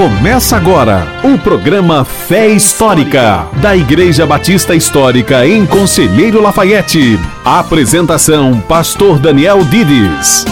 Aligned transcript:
Começa 0.00 0.56
agora 0.56 1.06
o 1.22 1.36
programa 1.36 2.06
Fé 2.06 2.48
Histórica, 2.48 3.46
da 3.60 3.76
Igreja 3.76 4.24
Batista 4.24 4.74
Histórica 4.74 5.46
em 5.46 5.66
Conselheiro 5.66 6.40
Lafayette. 6.40 7.20
Apresentação: 7.44 8.58
Pastor 8.60 9.18
Daniel 9.18 9.62
Dides. 9.62 10.46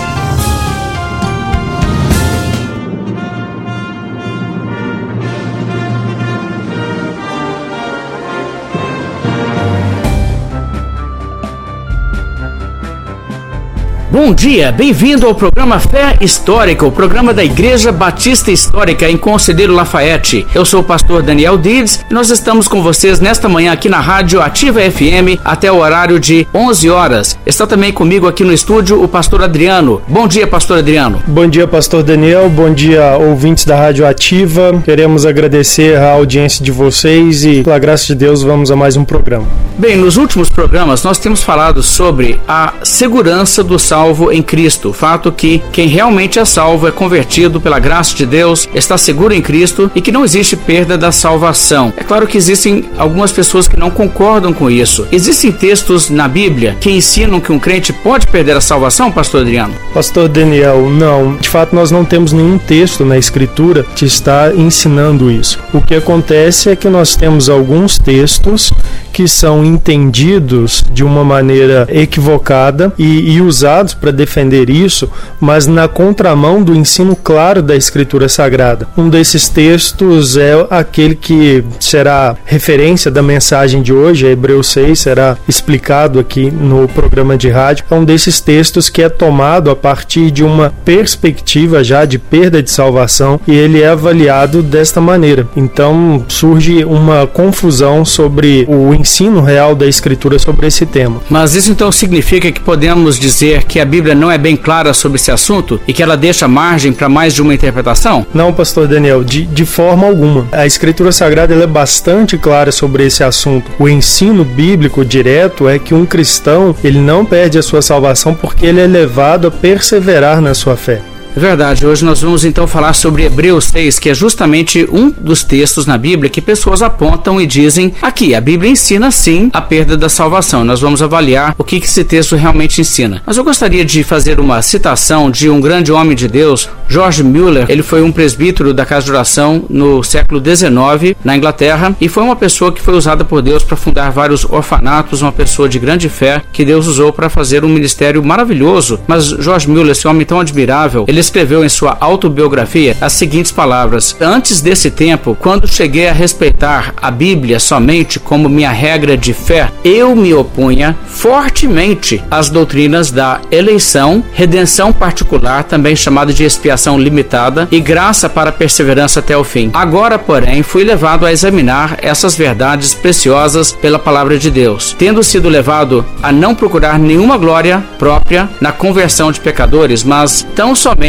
Bom 14.21 14.35
dia, 14.35 14.72
bem-vindo 14.72 15.29
ao 15.29 15.35
programa 15.35 15.79
Fé 15.79 16.17
Histórica, 16.21 16.85
o 16.85 16.90
programa 16.90 17.32
da 17.32 17.45
Igreja 17.45 17.93
Batista 17.93 18.50
Histórica 18.50 19.08
em 19.08 19.17
Conselheiro 19.17 19.72
Lafayette. 19.72 20.44
Eu 20.53 20.64
sou 20.64 20.81
o 20.81 20.85
pastor 20.85 21.22
Daniel 21.22 21.57
Dides 21.57 22.04
e 22.11 22.13
nós 22.13 22.29
estamos 22.29 22.67
com 22.67 22.82
vocês 22.82 23.21
nesta 23.21 23.49
manhã 23.49 23.71
aqui 23.71 23.89
na 23.89 24.00
Rádio 24.00 24.43
Ativa 24.43 24.81
FM 24.81 25.39
até 25.44 25.71
o 25.71 25.77
horário 25.79 26.18
de 26.18 26.49
11 26.53 26.91
horas. 26.91 27.39
Está 27.46 27.64
também 27.64 27.93
comigo 27.93 28.27
aqui 28.27 28.43
no 28.43 28.53
estúdio 28.53 29.00
o 29.00 29.07
pastor 29.07 29.41
Adriano. 29.41 30.03
Bom 30.08 30.27
dia, 30.27 30.49
pastor 30.49 30.79
Adriano. 30.79 31.22
Bom 31.25 31.46
dia, 31.46 31.69
pastor 31.69 32.03
Daniel. 32.03 32.50
Bom 32.50 32.75
dia, 32.75 33.16
ouvintes 33.19 33.64
da 33.64 33.77
Rádio 33.77 34.05
Ativa. 34.05 34.83
Queremos 34.84 35.27
agradecer 35.27 35.97
a 35.97 36.11
audiência 36.11 36.64
de 36.64 36.72
vocês 36.72 37.44
e, 37.44 37.62
pela 37.62 37.78
graça 37.78 38.08
de 38.08 38.16
Deus, 38.16 38.42
vamos 38.42 38.72
a 38.72 38.75
mais 38.75 38.97
um 38.97 39.05
programa. 39.05 39.47
Bem, 39.78 39.97
nos 39.97 40.16
últimos 40.16 40.48
programas 40.48 41.05
nós 41.05 41.20
temos 41.20 41.41
falado 41.41 41.84
sobre 41.84 42.41
a 42.48 42.75
segurança 42.83 43.62
do 43.62 43.78
salvo 43.78 44.08
salvo 44.08 44.33
em 44.33 44.41
Cristo. 44.41 44.91
Fato 44.91 45.30
que 45.30 45.62
quem 45.70 45.86
realmente 45.86 46.38
é 46.38 46.44
salvo 46.44 46.88
é 46.88 46.91
convertido 46.91 47.60
pela 47.60 47.78
graça 47.78 48.14
de 48.14 48.24
Deus, 48.24 48.66
está 48.74 48.96
seguro 48.96 49.34
em 49.34 49.42
Cristo 49.42 49.91
e 49.94 50.00
que 50.00 50.10
não 50.10 50.24
existe 50.24 50.56
perda 50.56 50.96
da 50.96 51.12
salvação. 51.12 51.92
É 51.94 52.02
claro 52.02 52.27
que 52.27 52.38
existem 52.38 52.86
algumas 52.96 53.33
pessoas 53.33 53.68
que 53.68 53.78
não 53.78 53.91
concordam 53.91 54.55
com 54.55 54.70
isso. 54.70 55.06
Existem 55.12 55.52
textos 55.52 56.08
na 56.08 56.27
Bíblia 56.27 56.74
que 56.80 56.91
ensinam 56.91 57.38
que 57.38 57.52
um 57.52 57.58
crente 57.58 57.92
pode 57.92 58.27
perder 58.28 58.56
a 58.56 58.62
salvação, 58.62 59.12
pastor 59.12 59.42
Adriano? 59.42 59.74
Pastor 59.92 60.27
Daniel, 60.27 60.88
não. 60.88 61.36
De 61.36 61.48
fato, 61.48 61.74
nós 61.74 61.90
não 61.90 62.02
temos 62.02 62.33
nenhum 62.33 62.56
texto 62.56 63.05
na 63.05 63.18
Escritura 63.18 63.84
que 63.94 64.06
está 64.06 64.55
ensinando 64.55 65.30
isso. 65.30 65.58
O 65.74 65.83
que 65.83 65.94
acontece 65.94 66.70
é 66.70 66.77
que 66.77 66.88
nós 66.88 67.14
temos 67.14 67.50
alguns 67.50 67.98
textos 67.98 68.72
que 69.12 69.27
são 69.27 69.64
entendidos 69.64 70.84
de 70.92 71.02
uma 71.02 71.24
maneira 71.24 71.86
equivocada 71.90 72.92
e, 72.96 73.33
e 73.33 73.40
usados 73.40 73.92
para 73.98 74.10
defender 74.10 74.70
isso, 74.70 75.10
mas 75.41 75.66
na 75.66 75.88
contramão 75.88 76.62
do 76.62 76.74
ensino 76.74 77.14
claro 77.16 77.62
da 77.62 77.77
Escritura 77.77 78.28
Sagrada. 78.28 78.88
Um 78.96 79.08
desses 79.08 79.48
textos 79.48 80.36
é 80.36 80.55
aquele 80.70 81.14
que 81.14 81.64
será 81.80 82.36
referência 82.44 83.10
da 83.10 83.22
mensagem 83.22 83.82
de 83.82 83.92
hoje, 83.92 84.27
Hebreus 84.27 84.68
6, 84.68 84.98
será 84.98 85.36
explicado 85.48 86.18
aqui 86.18 86.50
no 86.50 86.88
programa 86.88 87.36
de 87.36 87.48
rádio. 87.48 87.84
É 87.90 87.94
um 87.94 88.05
desses 88.05 88.40
textos 88.40 88.88
que 88.88 89.02
é 89.02 89.08
tomado 89.08 89.70
a 89.70 89.77
partir 89.77 90.30
de 90.30 90.44
uma 90.44 90.72
perspectiva 90.84 91.83
já 91.84 92.05
de 92.05 92.18
perda 92.18 92.62
de 92.62 92.70
salvação 92.70 93.40
e 93.46 93.55
ele 93.55 93.83
é 93.83 93.88
avaliado 93.88 94.62
desta 94.62 95.00
maneira. 95.00 95.48
Então 95.56 96.24
surge 96.28 96.84
uma 96.84 97.27
confusão 97.27 98.05
sobre 98.05 98.64
o 98.68 98.94
ensino 98.94 99.40
real 99.42 99.74
da 99.74 99.86
Escritura 99.86 100.38
sobre 100.38 100.66
esse 100.66 100.86
tema. 100.86 101.20
Mas 101.28 101.55
isso 101.55 101.70
então 101.70 101.90
significa 101.90 102.50
que 102.50 102.60
podemos 102.60 103.18
dizer 103.18 103.64
que 103.64 103.77
a 103.80 103.84
Bíblia 103.84 104.14
não 104.14 104.30
é 104.30 104.38
bem 104.38 104.56
clara 104.56 104.92
sobre 104.92 105.16
esse 105.16 105.30
assunto 105.30 105.80
e 105.86 105.92
que 105.92 106.02
ela 106.02 106.16
deixa 106.16 106.48
margem 106.48 106.92
para 106.92 107.08
mais 107.08 107.34
de 107.34 107.42
uma 107.42 107.54
interpretação? 107.54 108.26
Não, 108.32 108.52
pastor 108.52 108.86
Daniel, 108.86 109.24
de, 109.24 109.44
de 109.44 109.66
forma 109.66 110.06
alguma. 110.06 110.46
A 110.52 110.66
Escritura 110.66 111.12
Sagrada 111.12 111.55
é 111.55 111.66
bastante 111.66 112.36
clara 112.38 112.72
sobre 112.72 113.05
esse 113.05 113.22
assunto. 113.22 113.70
O 113.78 113.88
ensino 113.88 114.44
bíblico 114.44 115.05
direto 115.05 115.68
é 115.68 115.78
que 115.78 115.94
um 115.94 116.06
cristão 116.06 116.74
ele 116.83 116.98
não 116.98 117.24
perde 117.24 117.58
a 117.58 117.62
sua 117.62 117.83
salvação 117.83 118.34
porque 118.34 118.67
ele 118.67 118.80
é 118.80 118.86
levado 118.86 119.48
a 119.48 119.50
perseverar 119.50 120.40
na 120.40 120.55
sua 120.55 120.77
fé. 120.77 121.00
É 121.36 121.40
verdade, 121.40 121.86
hoje 121.86 122.05
nós 122.05 122.20
vamos 122.20 122.44
então 122.44 122.66
falar 122.66 122.92
sobre 122.94 123.22
Hebreus 123.22 123.66
6, 123.66 123.98
que 123.98 124.11
é 124.11 124.14
justamente 124.14 124.89
um 124.90 125.11
dos 125.11 125.44
textos 125.44 125.86
na 125.86 125.96
Bíblia 125.96 126.30
que 126.30 126.40
pessoas 126.40 126.83
apontam 126.83 127.40
e 127.40 127.46
dizem 127.46 127.94
aqui, 128.03 128.34
a 128.34 128.41
Bíblia 128.41 128.71
ensina 128.71 129.11
sim 129.11 129.50
a 129.53 129.61
perda 129.61 129.97
da 129.97 130.09
salvação. 130.09 130.65
Nós 130.65 130.81
vamos 130.81 131.00
avaliar 131.00 131.55
o 131.56 131.62
que 131.62 131.77
esse 131.77 132.03
texto 132.03 132.34
realmente 132.34 132.81
ensina. 132.81 133.22
Mas 133.25 133.37
eu 133.37 133.44
gostaria 133.44 133.84
de 133.84 134.03
fazer 134.03 134.41
uma 134.41 134.61
citação 134.62 135.31
de 135.31 135.49
um 135.49 135.61
grande 135.61 135.93
homem 135.93 136.17
de 136.17 136.27
Deus, 136.27 136.69
George 136.88 137.22
Mueller. 137.22 137.67
Ele 137.69 137.83
foi 137.83 138.03
um 138.03 138.11
presbítero 138.11 138.75
da 138.75 138.84
Casa 138.84 139.06
de 139.06 139.12
Oração 139.12 139.65
no 139.69 140.03
século 140.03 140.43
XIX 140.44 141.15
na 141.22 141.37
Inglaterra 141.37 141.94
e 142.00 142.09
foi 142.09 142.22
uma 142.22 142.37
pessoa 142.37 142.72
que 142.72 142.81
foi 142.81 142.94
usada 142.94 143.25
por 143.25 143.43
Deus 143.43 143.62
para 143.62 143.77
fundar 143.77 144.11
vários 144.11 144.44
orfanatos, 144.44 145.22
uma 145.22 145.33
pessoa 145.33 145.69
de 145.69 145.78
grande 145.78 146.09
fé 146.09 146.43
que 146.53 146.65
Deus 146.65 146.87
usou 146.87 147.12
para 147.12 147.28
fazer 147.28 147.65
um 147.65 147.69
ministério 147.69 148.25
maravilhoso. 148.25 148.99
Mas 149.06 149.27
George 149.27 149.69
Mueller, 149.69 149.93
esse 149.93 150.09
homem 150.09 150.27
tão 150.27 150.41
admirável, 150.41 151.05
ele 151.06 151.18
escreveu 151.19 151.65
em 151.65 151.69
sua 151.69 151.97
autobiografia 152.01 152.97
as 153.01 153.12
seguintes 153.12 153.51
palavras: 153.51 154.17
Antes 154.21 154.61
desse 154.61 154.91
tempo, 154.91 155.37
quando 155.39 155.67
cheguei 155.67 156.09
a 156.09 156.12
respeitar 156.12 156.95
a 156.97 157.11
Bíblia 157.11 157.59
somente 157.59 158.21
como 158.21 158.49
minha 158.49 158.71
regra 158.71 159.17
de 159.17 159.33
fé, 159.33 159.71
eu 159.84 160.15
me 160.15 160.33
opunha 160.34 160.97
fortemente 161.06 162.23
às 162.31 162.51
doutrinas 162.51 163.11
da 163.11 163.41
eleição, 163.51 164.23
redenção 164.33 164.93
particular, 164.93 165.65
também 165.65 165.97
chamada 165.97 166.33
de 166.33 166.45
expiação 166.45 166.99
limitada, 166.99 167.67
e 167.71 167.81
graça 167.81 168.29
para 168.29 168.53
perseverança 168.53 169.21
até 169.21 169.37
o 169.37 169.45
fim. 169.45 169.71
Agora, 169.73 170.19
porém, 170.19 170.62
fui 170.62 170.85
levado 170.85 171.27
a 171.27 171.33
examinar 171.33 171.99
essas 172.03 172.37
verdades 172.37 172.95
preciosas 172.95 173.73
pela 173.73 173.99
palavra 173.99 174.39
de 174.39 174.50
Deus, 174.50 174.95
tendo 174.99 175.23
sido 175.23 175.49
levado 175.49 176.05
a 176.23 176.31
não 176.31 176.55
procurar 176.55 176.99
nenhuma 176.99 177.37
glória 177.37 177.85
própria 177.99 178.49
na 178.61 178.73
conversão 178.73 179.33
de 179.33 179.41
pecadores, 179.41 180.05
mas 180.05 180.47
tão 180.55 180.75
somente 180.75 181.08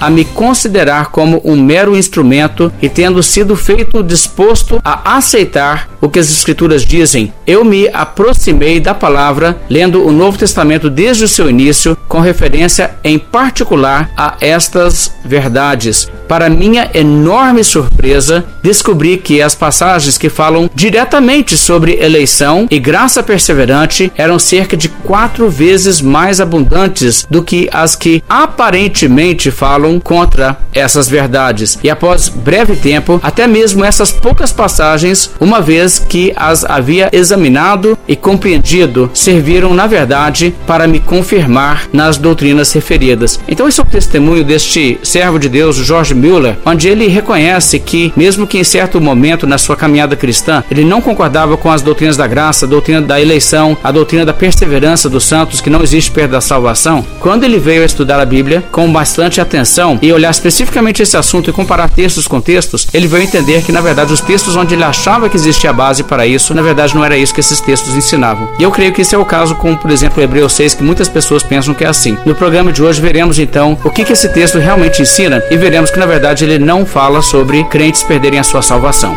a 0.00 0.08
me 0.08 0.24
considerar 0.24 1.10
como 1.10 1.40
um 1.44 1.60
mero 1.60 1.96
instrumento 1.96 2.72
e 2.80 2.88
tendo 2.88 3.22
sido 3.22 3.56
feito 3.56 4.02
disposto 4.02 4.80
a 4.84 5.16
aceitar 5.16 5.89
o 6.00 6.08
que 6.08 6.18
as 6.18 6.30
Escrituras 6.30 6.84
dizem, 6.84 7.32
eu 7.46 7.64
me 7.64 7.88
aproximei 7.92 8.80
da 8.80 8.94
palavra, 8.94 9.60
lendo 9.68 10.06
o 10.06 10.12
Novo 10.12 10.38
Testamento 10.38 10.88
desde 10.88 11.24
o 11.24 11.28
seu 11.28 11.50
início, 11.50 11.96
com 12.08 12.20
referência 12.20 12.92
em 13.04 13.18
particular 13.18 14.10
a 14.16 14.36
estas 14.40 15.12
verdades. 15.24 16.08
Para 16.30 16.48
minha 16.48 16.88
enorme 16.94 17.64
surpresa, 17.64 18.44
descobri 18.62 19.16
que 19.16 19.42
as 19.42 19.56
passagens 19.56 20.16
que 20.16 20.28
falam 20.28 20.70
diretamente 20.72 21.56
sobre 21.56 22.00
eleição 22.00 22.68
e 22.70 22.78
graça 22.78 23.20
perseverante 23.20 24.12
eram 24.16 24.38
cerca 24.38 24.76
de 24.76 24.88
quatro 24.88 25.50
vezes 25.50 26.00
mais 26.00 26.40
abundantes 26.40 27.26
do 27.28 27.42
que 27.42 27.68
as 27.72 27.96
que 27.96 28.22
aparentemente 28.28 29.50
falam 29.50 29.98
contra 29.98 30.56
essas 30.72 31.08
verdades. 31.08 31.78
E 31.82 31.90
após 31.90 32.28
breve 32.28 32.76
tempo, 32.76 33.18
até 33.24 33.48
mesmo 33.48 33.84
essas 33.84 34.12
poucas 34.12 34.52
passagens, 34.52 35.32
uma 35.40 35.60
vez 35.60 35.89
que 35.98 36.32
as 36.36 36.64
havia 36.64 37.08
examinado 37.12 37.98
e 38.06 38.16
compreendido, 38.16 39.10
serviram 39.12 39.74
na 39.74 39.86
verdade 39.86 40.54
para 40.66 40.86
me 40.86 41.00
confirmar 41.00 41.88
nas 41.92 42.16
doutrinas 42.16 42.72
referidas. 42.72 43.40
Então, 43.48 43.68
esse 43.68 43.80
é 43.80 43.82
o 43.82 43.86
testemunho 43.86 44.44
deste 44.44 44.98
servo 45.02 45.38
de 45.38 45.48
Deus, 45.48 45.76
George 45.76 46.14
Mueller, 46.14 46.56
onde 46.64 46.88
ele 46.88 47.06
reconhece 47.06 47.78
que, 47.78 48.12
mesmo 48.16 48.46
que 48.46 48.58
em 48.58 48.64
certo 48.64 49.00
momento 49.00 49.46
na 49.46 49.58
sua 49.58 49.76
caminhada 49.76 50.16
cristã, 50.16 50.62
ele 50.70 50.84
não 50.84 51.00
concordava 51.00 51.56
com 51.56 51.70
as 51.70 51.82
doutrinas 51.82 52.16
da 52.16 52.26
graça, 52.26 52.66
a 52.66 52.68
doutrina 52.68 53.02
da 53.02 53.20
eleição, 53.20 53.76
a 53.82 53.90
doutrina 53.90 54.24
da 54.24 54.32
perseverança 54.32 55.08
dos 55.08 55.24
santos, 55.24 55.60
que 55.60 55.70
não 55.70 55.82
existe 55.82 56.10
perda 56.10 56.30
da 56.30 56.40
salvação, 56.40 57.04
quando 57.18 57.44
ele 57.44 57.58
veio 57.58 57.82
a 57.82 57.86
estudar 57.86 58.20
a 58.20 58.24
Bíblia 58.24 58.62
com 58.70 58.90
bastante 58.92 59.40
atenção 59.40 59.98
e 60.00 60.12
olhar 60.12 60.30
especificamente 60.30 61.02
esse 61.02 61.16
assunto 61.16 61.50
e 61.50 61.52
comparar 61.52 61.88
textos 61.88 62.26
com 62.26 62.40
textos, 62.40 62.86
ele 62.94 63.06
veio 63.06 63.24
entender 63.24 63.62
que, 63.62 63.72
na 63.72 63.80
verdade, 63.80 64.12
os 64.12 64.20
textos 64.20 64.56
onde 64.56 64.74
ele 64.74 64.84
achava 64.84 65.28
que 65.28 65.36
existia 65.36 65.72
base 65.80 66.04
para 66.04 66.26
isso, 66.26 66.52
na 66.52 66.60
verdade, 66.60 66.94
não 66.94 67.02
era 67.02 67.16
isso 67.16 67.32
que 67.32 67.40
esses 67.40 67.58
textos 67.58 67.96
ensinavam. 67.96 68.50
E 68.58 68.62
eu 68.62 68.70
creio 68.70 68.92
que 68.92 69.00
esse 69.00 69.14
é 69.14 69.18
o 69.18 69.24
caso 69.24 69.54
com, 69.54 69.74
por 69.74 69.90
exemplo, 69.90 70.22
Hebreus 70.22 70.52
6, 70.52 70.74
que 70.74 70.82
muitas 70.82 71.08
pessoas 71.08 71.42
pensam 71.42 71.72
que 71.72 71.82
é 71.82 71.88
assim. 71.88 72.18
No 72.26 72.34
programa 72.34 72.70
de 72.70 72.82
hoje, 72.82 73.00
veremos 73.00 73.38
então 73.38 73.78
o 73.82 73.88
que, 73.88 74.04
que 74.04 74.12
esse 74.12 74.28
texto 74.28 74.58
realmente 74.58 75.00
ensina 75.00 75.42
e 75.50 75.56
veremos 75.56 75.90
que, 75.90 75.98
na 75.98 76.04
verdade, 76.04 76.44
ele 76.44 76.58
não 76.58 76.84
fala 76.84 77.22
sobre 77.22 77.64
crentes 77.64 78.02
perderem 78.02 78.38
a 78.38 78.42
sua 78.42 78.60
salvação. 78.60 79.16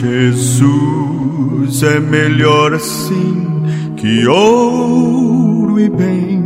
Jesus 0.00 1.84
é 1.84 2.00
melhor 2.00 2.74
assim 2.74 3.62
que 3.96 4.26
ouro 4.26 5.78
e 5.78 5.88
bens. 5.88 6.37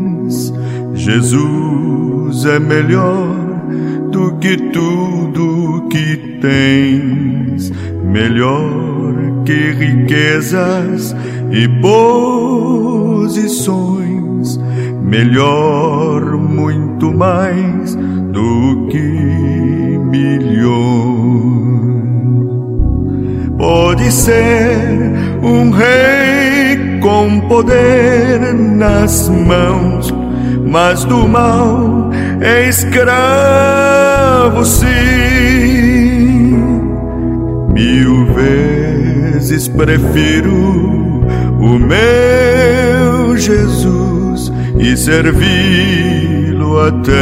Jesus 1.04 2.44
é 2.44 2.60
melhor 2.60 3.34
do 4.12 4.36
que 4.38 4.56
tudo 4.56 5.88
que 5.90 6.38
tens. 6.40 7.72
Melhor 8.04 9.42
que 9.44 9.72
riquezas 9.72 11.16
e 11.50 11.66
posições, 11.80 13.50
melhor 15.02 16.36
muito 16.36 17.12
mais 17.12 17.96
do 17.96 18.86
que 18.88 19.02
milhões. 20.08 20.62
Pode 23.58 24.08
ser 24.12 25.10
um 25.42 25.70
rei 25.70 26.52
com 27.00 27.40
poder 27.48 28.54
nas 28.54 29.28
mãos, 29.28 29.91
mas 30.72 31.04
do 31.04 31.28
mal 31.28 32.10
é 32.40 32.66
escravo 32.66 34.64
sim. 34.64 34.88
Mil 37.74 38.24
vezes 38.32 39.68
prefiro 39.68 40.54
o 41.60 41.78
meu 41.78 43.36
Jesus 43.36 44.50
e 44.78 44.96
servi-lo 44.96 46.80
até 46.80 47.12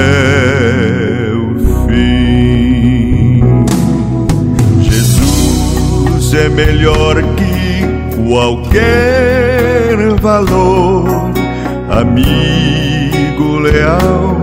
o 1.34 1.58
fim. 1.88 3.42
Jesus 4.80 6.34
é 6.34 6.48
melhor 6.48 7.16
que 7.34 7.84
qualquer 8.28 9.96
valor, 10.20 11.32
amigo 11.90 12.89
leal 13.80 14.36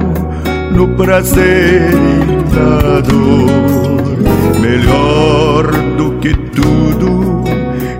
no 0.71 0.87
prazer 0.95 1.91
e 1.91 2.55
na 2.55 2.99
dor. 3.01 4.59
Melhor 4.59 5.71
do 5.95 6.11
que 6.19 6.33
tudo, 6.33 7.43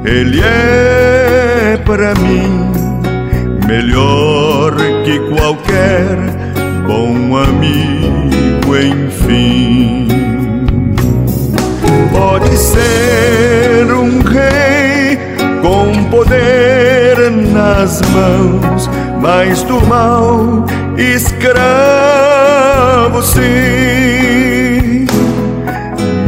Ele 0.04 0.42
é 0.42 1.80
para 1.86 2.14
mim. 2.16 2.72
Melhor 3.68 4.76
que 5.06 5.20
qualquer 5.36 6.18
bom 6.88 7.38
amigo, 7.38 8.76
enfim. 8.76 10.08
Pode 12.12 12.58
ser 12.58 13.94
um 13.94 14.22
rei 14.22 15.18
com 15.62 16.04
poder 16.10 17.30
nas 17.54 18.02
mãos, 18.14 18.90
mas 19.22 19.62
do 19.64 19.86
mal 19.86 20.66
escravo 20.98 21.62
sim. 23.22 25.06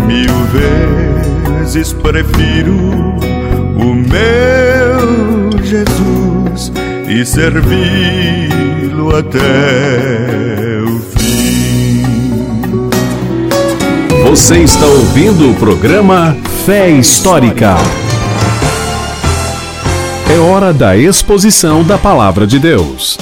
Mil 0.06 0.34
vezes 1.64 1.92
prefiro 1.94 2.76
o 3.76 3.96
meu 3.96 5.50
Jesus 5.64 6.72
e 7.08 7.26
servi-lo 7.26 9.16
até 9.16 9.40
o 10.86 11.00
fim. 11.18 12.04
Você 14.24 14.60
está 14.60 14.86
ouvindo 14.86 15.50
o 15.50 15.56
programa 15.56 16.38
Fé 16.66 16.90
Histórica. 16.90 17.76
É 20.32 20.38
hora 20.38 20.72
da 20.72 20.96
exposição 20.96 21.84
da 21.84 21.98
palavra 21.98 22.46
de 22.46 22.60
Deus. 22.60 23.18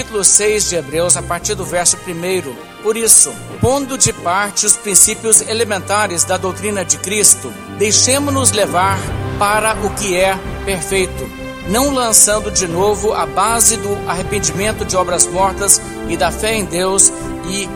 Capítulo 0.00 0.24
6 0.24 0.70
de 0.70 0.76
Hebreus, 0.76 1.14
a 1.18 1.22
partir 1.22 1.54
do 1.54 1.62
verso 1.62 1.98
1. 1.98 2.82
Por 2.82 2.96
isso, 2.96 3.30
pondo 3.60 3.98
de 3.98 4.14
parte 4.14 4.64
os 4.64 4.74
princípios 4.74 5.42
elementares 5.42 6.24
da 6.24 6.38
doutrina 6.38 6.82
de 6.82 6.96
Cristo, 6.96 7.52
deixemos-nos 7.78 8.50
levar 8.50 8.98
para 9.38 9.74
o 9.84 9.90
que 9.90 10.16
é 10.16 10.38
perfeito, 10.64 11.30
não 11.68 11.92
lançando 11.92 12.50
de 12.50 12.66
novo 12.66 13.12
a 13.12 13.26
base 13.26 13.76
do 13.76 13.94
arrependimento 14.08 14.86
de 14.86 14.96
obras 14.96 15.26
mortas 15.26 15.78
e 16.08 16.16
da 16.16 16.32
fé 16.32 16.54
em 16.54 16.64
Deus 16.64 17.12
e 17.46 17.68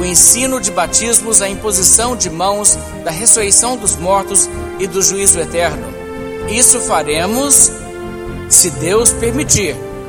o 0.00 0.04
ensino 0.04 0.60
de 0.60 0.72
batismos, 0.72 1.40
a 1.40 1.48
imposição 1.48 2.16
de 2.16 2.28
mãos, 2.28 2.76
da 3.04 3.12
ressurreição 3.12 3.76
dos 3.76 3.94
mortos 3.94 4.50
e 4.80 4.88
do 4.88 5.00
juízo 5.00 5.38
eterno. 5.38 5.86
Isso 6.48 6.80
faremos 6.80 7.70
se 8.48 8.68
Deus 8.70 9.12
permitir, 9.12 9.76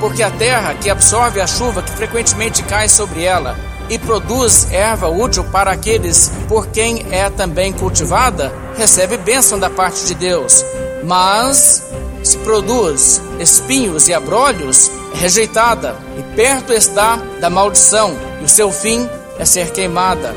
porque 0.00 0.22
a 0.22 0.30
terra 0.30 0.74
que 0.74 0.90
absorve 0.90 1.40
a 1.40 1.46
chuva 1.46 1.82
que 1.82 1.92
frequentemente 1.92 2.62
cai 2.64 2.88
sobre 2.88 3.22
ela 3.22 3.56
e 3.88 3.98
produz 3.98 4.68
erva 4.72 5.08
útil 5.08 5.44
para 5.44 5.72
aqueles 5.72 6.32
por 6.48 6.68
quem 6.68 7.06
é 7.10 7.28
também 7.28 7.72
cultivada, 7.72 8.52
recebe 8.76 9.16
bênção 9.16 9.58
da 9.58 9.68
parte 9.68 10.06
de 10.06 10.14
Deus. 10.14 10.64
Mas 11.04 11.82
se 12.22 12.38
produz 12.38 13.20
espinhos 13.38 14.08
e 14.08 14.14
abrolhos, 14.14 14.90
é 15.14 15.18
rejeitada 15.18 15.96
e 16.16 16.22
perto 16.34 16.72
está 16.72 17.16
da 17.40 17.50
maldição, 17.50 18.16
e 18.40 18.44
o 18.44 18.48
seu 18.48 18.70
fim 18.70 19.08
é 19.38 19.44
ser 19.44 19.72
queimada. 19.72 20.34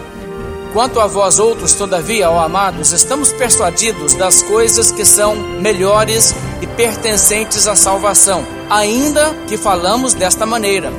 Quanto 0.73 0.99
a 0.99 1.05
vós 1.05 1.37
outros, 1.37 1.73
todavia, 1.73 2.31
ó 2.31 2.39
amados, 2.39 2.93
estamos 2.93 3.31
persuadidos 3.31 4.15
das 4.15 4.41
coisas 4.41 4.91
que 4.91 5.05
são 5.05 5.35
melhores 5.35 6.33
e 6.63 6.65
pertencentes 6.65 7.67
à 7.67 7.75
salvação, 7.75 8.43
ainda 8.71 9.35
que 9.47 9.55
falamos 9.55 10.15
desta 10.15 10.47
maneira. 10.47 10.91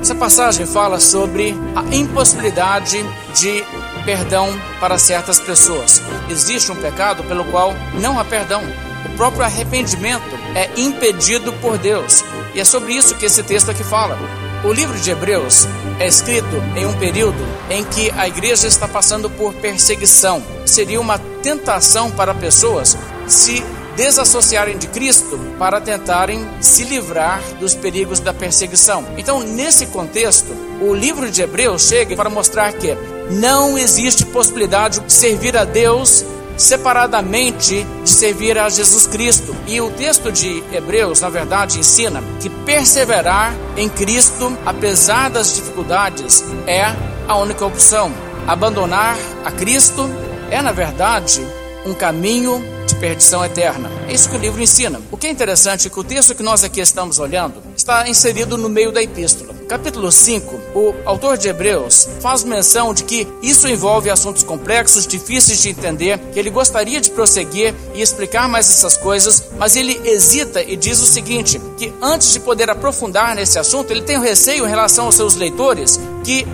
Essa 0.00 0.14
passagem 0.14 0.64
fala 0.64 0.98
sobre 0.98 1.54
a 1.76 1.94
impossibilidade 1.94 3.04
de 3.34 3.62
perdão 4.06 4.48
para 4.80 4.96
certas 4.96 5.38
pessoas. 5.38 6.00
Existe 6.30 6.72
um 6.72 6.76
pecado 6.76 7.22
pelo 7.24 7.44
qual 7.44 7.74
não 8.00 8.18
há 8.18 8.24
perdão. 8.24 8.62
O 9.04 9.16
próprio 9.18 9.44
arrependimento 9.44 10.34
é 10.54 10.70
impedido 10.80 11.52
por 11.60 11.76
Deus. 11.76 12.24
E 12.54 12.60
é 12.60 12.64
sobre 12.64 12.94
isso 12.94 13.14
que 13.16 13.26
esse 13.26 13.42
texto 13.42 13.70
aqui 13.70 13.84
fala. 13.84 14.18
O 14.62 14.74
livro 14.74 14.98
de 15.00 15.10
Hebreus 15.10 15.66
é 15.98 16.06
escrito 16.06 16.54
em 16.76 16.84
um 16.84 16.92
período 16.98 17.42
em 17.70 17.82
que 17.82 18.10
a 18.10 18.28
igreja 18.28 18.66
está 18.66 18.86
passando 18.86 19.30
por 19.30 19.54
perseguição. 19.54 20.42
Seria 20.66 21.00
uma 21.00 21.18
tentação 21.18 22.10
para 22.10 22.34
pessoas 22.34 22.94
se 23.26 23.64
desassociarem 23.96 24.76
de 24.76 24.86
Cristo 24.88 25.38
para 25.58 25.80
tentarem 25.80 26.46
se 26.60 26.84
livrar 26.84 27.40
dos 27.58 27.74
perigos 27.74 28.20
da 28.20 28.34
perseguição. 28.34 29.02
Então, 29.16 29.40
nesse 29.40 29.86
contexto, 29.86 30.54
o 30.82 30.94
livro 30.94 31.30
de 31.30 31.40
Hebreus 31.40 31.88
chega 31.88 32.14
para 32.14 32.28
mostrar 32.28 32.70
que 32.74 32.94
não 33.30 33.78
existe 33.78 34.26
possibilidade 34.26 35.00
de 35.00 35.12
servir 35.12 35.56
a 35.56 35.64
Deus 35.64 36.22
separadamente 36.60 37.86
de 38.04 38.10
servir 38.10 38.58
a 38.58 38.68
Jesus 38.68 39.06
Cristo. 39.06 39.56
E 39.66 39.80
o 39.80 39.90
texto 39.90 40.30
de 40.30 40.62
Hebreus, 40.70 41.22
na 41.22 41.30
verdade, 41.30 41.78
ensina 41.78 42.22
que 42.38 42.50
perseverar 42.50 43.54
em 43.76 43.88
Cristo, 43.88 44.56
apesar 44.66 45.30
das 45.30 45.56
dificuldades, 45.56 46.44
é 46.66 46.84
a 47.26 47.36
única 47.36 47.64
opção. 47.64 48.12
Abandonar 48.46 49.16
a 49.44 49.50
Cristo 49.50 50.08
é, 50.50 50.60
na 50.60 50.72
verdade, 50.72 51.40
um 51.86 51.94
caminho 51.94 52.62
perdição 53.00 53.44
eterna. 53.44 53.90
É 54.06 54.12
isso 54.12 54.28
que 54.28 54.36
o 54.36 54.38
livro 54.38 54.62
ensina. 54.62 55.00
O 55.10 55.16
que 55.16 55.26
é 55.26 55.30
interessante 55.30 55.86
é 55.86 55.90
que 55.90 55.98
o 55.98 56.04
texto 56.04 56.34
que 56.34 56.42
nós 56.42 56.62
aqui 56.62 56.80
estamos 56.80 57.18
olhando 57.18 57.62
está 57.74 58.06
inserido 58.08 58.58
no 58.58 58.68
meio 58.68 58.92
da 58.92 59.02
epístola. 59.02 59.54
Capítulo 59.66 60.10
5, 60.10 60.60
o 60.74 60.94
autor 61.06 61.38
de 61.38 61.48
Hebreus 61.48 62.08
faz 62.20 62.42
menção 62.42 62.92
de 62.92 63.04
que 63.04 63.26
isso 63.40 63.68
envolve 63.68 64.10
assuntos 64.10 64.42
complexos, 64.42 65.06
difíceis 65.06 65.62
de 65.62 65.70
entender, 65.70 66.18
que 66.32 66.38
ele 66.38 66.50
gostaria 66.50 67.00
de 67.00 67.10
prosseguir 67.10 67.72
e 67.94 68.02
explicar 68.02 68.48
mais 68.48 68.68
essas 68.68 68.96
coisas, 68.96 69.44
mas 69.56 69.76
ele 69.76 70.00
hesita 70.04 70.60
e 70.60 70.76
diz 70.76 71.00
o 71.00 71.06
seguinte: 71.06 71.60
que 71.78 71.92
antes 72.02 72.32
de 72.32 72.40
poder 72.40 72.68
aprofundar 72.68 73.34
nesse 73.36 73.58
assunto, 73.60 73.92
ele 73.92 74.02
tem 74.02 74.18
um 74.18 74.22
receio 74.22 74.66
em 74.66 74.68
relação 74.68 75.06
aos 75.06 75.14
seus 75.14 75.36
leitores 75.36 76.00
que 76.24 76.44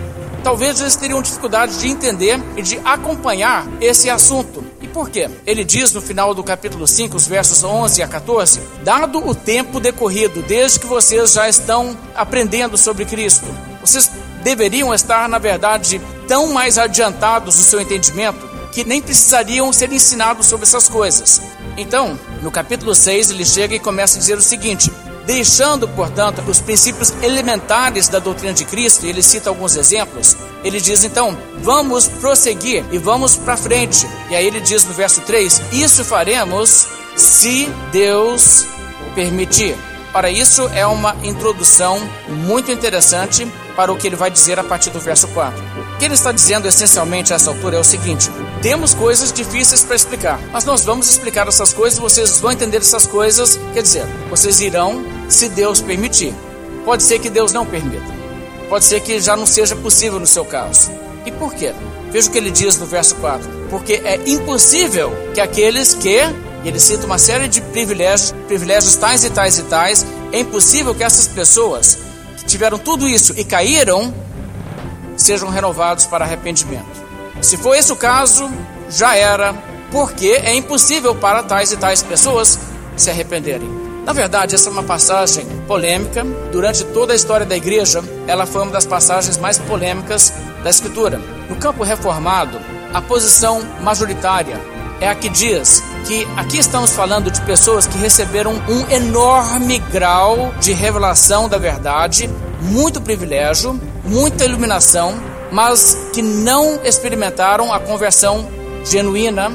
talvez 0.43 0.79
eles 0.79 0.95
teriam 0.95 1.21
dificuldade 1.21 1.79
de 1.79 1.87
entender 1.87 2.39
e 2.55 2.61
de 2.61 2.79
acompanhar 2.85 3.67
esse 3.81 4.09
assunto. 4.09 4.63
Por 4.97 5.11
quê? 5.11 5.29
Ele 5.45 5.63
diz 5.63 5.93
no 5.93 6.01
final 6.01 6.33
do 6.33 6.43
capítulo 6.43 6.87
5, 6.87 7.15
os 7.15 7.27
versos 7.27 7.63
11 7.63 8.01
a 8.01 8.07
14: 8.07 8.59
Dado 8.83 9.19
o 9.27 9.35
tempo 9.35 9.79
decorrido, 9.79 10.41
desde 10.41 10.79
que 10.79 10.87
vocês 10.87 11.33
já 11.33 11.47
estão 11.47 11.95
aprendendo 12.15 12.75
sobre 12.79 13.05
Cristo, 13.05 13.45
vocês 13.79 14.09
deveriam 14.41 14.91
estar, 14.91 15.29
na 15.29 15.37
verdade, 15.37 16.01
tão 16.27 16.51
mais 16.51 16.79
adiantados 16.79 17.57
no 17.57 17.63
seu 17.63 17.79
entendimento 17.79 18.49
que 18.71 18.83
nem 18.83 18.99
precisariam 18.99 19.71
ser 19.71 19.93
ensinados 19.93 20.47
sobre 20.47 20.65
essas 20.65 20.89
coisas. 20.89 21.43
Então, 21.77 22.19
no 22.41 22.49
capítulo 22.49 22.95
6, 22.95 23.29
ele 23.29 23.45
chega 23.45 23.75
e 23.75 23.79
começa 23.79 24.17
a 24.17 24.19
dizer 24.19 24.39
o 24.39 24.41
seguinte: 24.41 24.91
Deixando, 25.27 25.89
portanto, 25.89 26.41
os 26.47 26.61
princípios 26.61 27.13
elementares 27.21 28.07
da 28.07 28.17
doutrina 28.17 28.53
de 28.53 28.63
Cristo, 28.63 29.05
ele 29.05 29.21
cita 29.21 29.49
alguns 29.49 29.75
exemplos, 29.75 30.37
ele 30.63 30.79
diz 30.79 31.03
então: 31.03 31.37
vamos 31.57 32.07
prosseguir 32.07 32.85
e 32.93 32.97
vamos 32.97 33.35
para 33.35 33.57
frente. 33.57 34.07
E 34.29 34.35
aí 34.35 34.47
ele 34.47 34.61
diz 34.61 34.85
no 34.85 34.93
verso 34.93 35.19
3: 35.21 35.61
Isso 35.73 36.05
faremos 36.05 36.87
se 37.17 37.67
Deus 37.91 38.65
permitir. 39.15 39.75
Ora, 40.17 40.31
isso 40.31 40.67
é 40.69 40.83
uma 40.83 41.15
introdução 41.23 42.01
muito 42.27 42.71
interessante 42.71 43.47
para 43.75 43.91
o 43.91 43.95
que 43.95 44.07
ele 44.07 44.15
vai 44.15 44.31
dizer 44.31 44.59
a 44.59 44.63
partir 44.63 44.89
do 44.89 44.99
verso 44.99 45.27
4. 45.27 45.63
O 45.93 45.97
que 45.99 46.05
ele 46.05 46.15
está 46.15 46.31
dizendo 46.31 46.67
essencialmente 46.67 47.31
a 47.31 47.35
essa 47.35 47.51
altura 47.51 47.77
é 47.77 47.79
o 47.79 47.83
seguinte: 47.83 48.27
temos 48.59 48.95
coisas 48.95 49.31
difíceis 49.31 49.83
para 49.83 49.95
explicar, 49.95 50.39
mas 50.51 50.65
nós 50.65 50.83
vamos 50.83 51.07
explicar 51.07 51.47
essas 51.47 51.71
coisas, 51.71 51.99
vocês 51.99 52.39
vão 52.39 52.51
entender 52.51 52.77
essas 52.77 53.05
coisas, 53.05 53.59
quer 53.75 53.83
dizer, 53.83 54.07
vocês 54.27 54.59
irão 54.59 55.05
se 55.29 55.49
Deus 55.49 55.81
permitir. 55.81 56.33
Pode 56.83 57.03
ser 57.03 57.19
que 57.19 57.29
Deus 57.29 57.53
não 57.53 57.63
permita. 57.63 58.11
Pode 58.69 58.85
ser 58.85 59.01
que 59.01 59.19
já 59.19 59.37
não 59.37 59.45
seja 59.45 59.75
possível 59.75 60.19
no 60.19 60.25
seu 60.25 60.43
caso. 60.43 60.89
E 61.27 61.31
por 61.31 61.53
quê? 61.53 61.75
Veja 62.09 62.27
o 62.27 62.31
que 62.31 62.39
ele 62.39 62.49
diz 62.49 62.75
no 62.79 62.87
verso 62.87 63.13
4. 63.17 63.47
Porque 63.69 64.01
é 64.03 64.19
impossível 64.25 65.11
que 65.35 65.41
aqueles 65.41 65.93
que, 65.93 66.21
ele 66.63 66.79
cita 66.79 67.05
uma 67.05 67.17
série 67.17 67.47
de 67.47 67.61
privilégios, 67.61 68.33
privilégios 68.47 68.95
tais 68.95 69.23
e 69.23 69.29
tais 69.29 69.57
e 69.57 69.63
tais, 69.63 70.05
é 70.31 70.39
impossível 70.39 70.93
que 70.93 71.03
essas 71.03 71.27
pessoas 71.27 71.97
que 72.37 72.45
tiveram 72.45 72.77
tudo 72.77 73.07
isso 73.07 73.33
e 73.37 73.43
caíram, 73.43 74.13
sejam 75.15 75.49
renovados 75.49 76.05
para 76.05 76.25
arrependimento. 76.25 77.05
Se 77.41 77.57
for 77.57 77.75
esse 77.75 77.91
o 77.91 77.95
caso, 77.95 78.49
já 78.89 79.15
era, 79.15 79.53
porque 79.91 80.41
é 80.43 80.55
impossível 80.55 81.15
para 81.15 81.43
tais 81.43 81.71
e 81.71 81.77
tais 81.77 82.01
pessoas 82.01 82.59
se 82.95 83.09
arrependerem. 83.09 83.87
Na 84.05 84.13
verdade, 84.13 84.55
essa 84.55 84.69
é 84.69 84.71
uma 84.71 84.83
passagem 84.83 85.45
polêmica. 85.67 86.23
Durante 86.51 86.85
toda 86.85 87.11
a 87.11 87.15
história 87.15 87.45
da 87.45 87.57
igreja, 87.57 88.01
ela 88.25 88.45
foi 88.45 88.61
uma 88.63 88.71
das 88.71 88.85
passagens 88.85 89.37
mais 89.37 89.57
polêmicas 89.57 90.33
da 90.63 90.69
Escritura. 90.69 91.21
No 91.49 91.57
campo 91.57 91.83
reformado, 91.83 92.57
a 92.93 93.01
posição 93.01 93.61
majoritária 93.81 94.59
é 95.01 95.09
a 95.09 95.15
que 95.15 95.27
diz 95.27 95.83
que 96.07 96.25
aqui 96.37 96.57
estamos 96.57 96.93
falando 96.93 97.29
de 97.29 97.41
pessoas 97.41 97.85
que 97.85 97.97
receberam 97.97 98.53
um 98.53 98.89
enorme 98.89 99.77
grau 99.91 100.53
de 100.57 100.71
revelação 100.71 101.49
da 101.49 101.57
verdade, 101.57 102.29
muito 102.61 103.01
privilégio, 103.01 103.77
muita 104.05 104.45
iluminação, 104.45 105.19
mas 105.51 105.97
que 106.13 106.21
não 106.21 106.79
experimentaram 106.85 107.73
a 107.73 107.79
conversão 107.81 108.47
genuína 108.85 109.51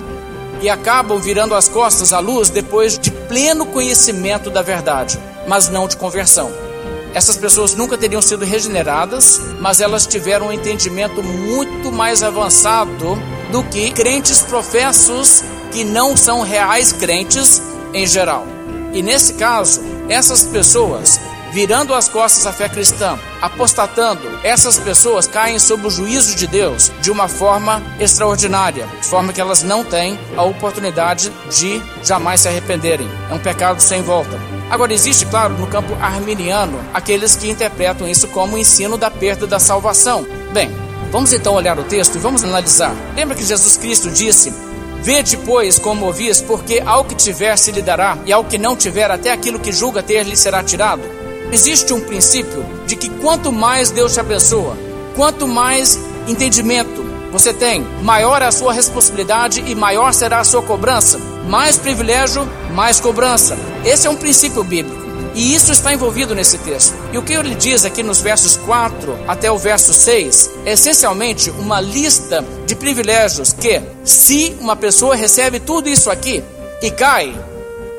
e 0.61 0.68
acabam 0.68 1.18
virando 1.18 1.54
as 1.54 1.68
costas 1.68 2.12
à 2.12 2.18
luz 2.18 2.50
depois 2.50 2.99
de 2.99 3.11
pleno 3.11 3.64
conhecimento 3.64 4.50
da 4.50 4.61
verdade, 4.61 5.18
mas 5.49 5.71
não 5.71 5.88
de 5.88 5.97
conversão. 5.97 6.52
Essas 7.14 7.38
pessoas 7.38 7.75
nunca 7.75 7.97
teriam 7.97 8.21
sido 8.21 8.44
regeneradas, 8.44 9.40
mas 9.59 9.80
elas 9.80 10.06
tiveram 10.06 10.49
um 10.49 10.52
entendimento 10.52 11.23
muito 11.23 11.90
mais 11.90 12.23
avançado 12.23 13.18
do 13.50 13.62
que 13.64 13.90
crentes 13.90 14.42
professos 14.42 15.42
que 15.72 15.84
não 15.84 16.16
são 16.16 16.42
reais 16.42 16.92
crentes 16.92 17.62
em 17.92 18.06
geral. 18.06 18.46
E 18.92 19.02
nesse 19.02 19.34
caso, 19.34 19.82
essas 20.08 20.44
pessoas 20.44 21.18
virando 21.52 21.94
as 21.94 22.08
costas 22.08 22.46
à 22.46 22.52
fé 22.52 22.68
cristã, 22.68 23.18
apostatando, 23.40 24.40
essas 24.42 24.78
pessoas 24.78 25.26
caem 25.26 25.58
sob 25.58 25.86
o 25.86 25.90
juízo 25.90 26.34
de 26.34 26.46
Deus 26.46 26.90
de 27.02 27.10
uma 27.10 27.28
forma 27.28 27.82
extraordinária, 28.00 28.86
de 28.86 29.06
forma 29.06 29.32
que 29.32 29.40
elas 29.40 29.62
não 29.62 29.84
têm 29.84 30.18
a 30.34 30.42
oportunidade 30.42 31.30
de 31.50 31.80
jamais 32.02 32.40
se 32.40 32.48
arrependerem. 32.48 33.08
É 33.30 33.34
um 33.34 33.38
pecado 33.38 33.80
sem 33.80 34.02
volta. 34.02 34.40
Agora, 34.70 34.94
existe, 34.94 35.26
claro, 35.26 35.52
no 35.58 35.66
campo 35.66 35.94
arminiano, 36.00 36.80
aqueles 36.94 37.36
que 37.36 37.50
interpretam 37.50 38.08
isso 38.08 38.28
como 38.28 38.56
o 38.56 38.58
ensino 38.58 38.96
da 38.96 39.10
perda 39.10 39.46
da 39.46 39.58
salvação. 39.58 40.26
Bem, 40.52 40.74
vamos 41.10 41.34
então 41.34 41.52
olhar 41.52 41.78
o 41.78 41.84
texto 41.84 42.14
e 42.14 42.18
vamos 42.18 42.42
analisar. 42.42 42.94
Lembra 43.14 43.36
que 43.36 43.44
Jesus 43.44 43.76
Cristo 43.76 44.10
disse 44.10 44.50
Vede, 45.02 45.37
pois, 45.38 45.80
como 45.80 46.06
ouvis, 46.06 46.40
porque 46.40 46.80
ao 46.87 47.04
que 47.04 47.16
tiver 47.16 47.56
se 47.56 47.73
lhe 47.73 47.82
dará, 47.82 48.16
e 48.25 48.32
ao 48.32 48.44
que 48.44 48.56
não 48.56 48.76
tiver, 48.76 49.11
até 49.11 49.32
aquilo 49.32 49.59
que 49.59 49.73
julga 49.73 50.00
ter 50.00 50.23
lhe 50.25 50.37
será 50.37 50.62
tirado. 50.62 51.02
Existe 51.50 51.92
um 51.92 52.00
princípio 52.00 52.64
de 52.87 52.94
que 52.94 53.11
quanto 53.11 53.50
mais 53.50 53.90
Deus 53.90 54.14
te 54.14 54.21
abençoa, 54.21 54.76
quanto 55.16 55.49
mais 55.49 55.99
entendimento 56.28 57.02
você 57.32 57.52
tem, 57.52 57.82
maior 58.02 58.42
é 58.42 58.47
a 58.47 58.52
sua 58.52 58.73
responsabilidade 58.73 59.64
e 59.66 59.75
maior 59.75 60.12
será 60.14 60.38
a 60.40 60.44
sua 60.44 60.62
cobrança. 60.62 61.18
Mais 61.49 61.76
privilégio, 61.78 62.47
mais 62.75 63.00
cobrança. 63.00 63.59
Esse 63.85 64.06
é 64.06 64.11
um 64.11 64.16
princípio 64.16 64.62
bíblico. 64.62 65.01
E 65.34 65.54
isso 65.54 65.72
está 65.72 65.92
envolvido 65.92 66.34
nesse 66.34 66.58
texto. 66.58 66.94
E 67.12 67.18
o 67.18 67.22
que 67.22 67.32
ele 67.32 67.54
diz 67.54 67.84
aqui 67.84 68.02
nos 68.02 68.20
versos 68.20 68.56
4 68.58 69.18
até 69.26 69.50
o 69.50 69.58
verso 69.58 69.94
6 69.94 70.50
é 70.66 70.72
essencialmente 70.72 71.50
uma 71.50 71.80
lista 71.80 72.44
de 72.66 72.74
privilégios 72.74 73.52
que, 73.52 73.80
se 74.04 74.56
uma 74.60 74.76
pessoa 74.76 75.14
recebe 75.14 75.58
tudo 75.58 75.88
isso 75.88 76.10
aqui 76.10 76.42
e 76.82 76.90
cai, 76.90 77.34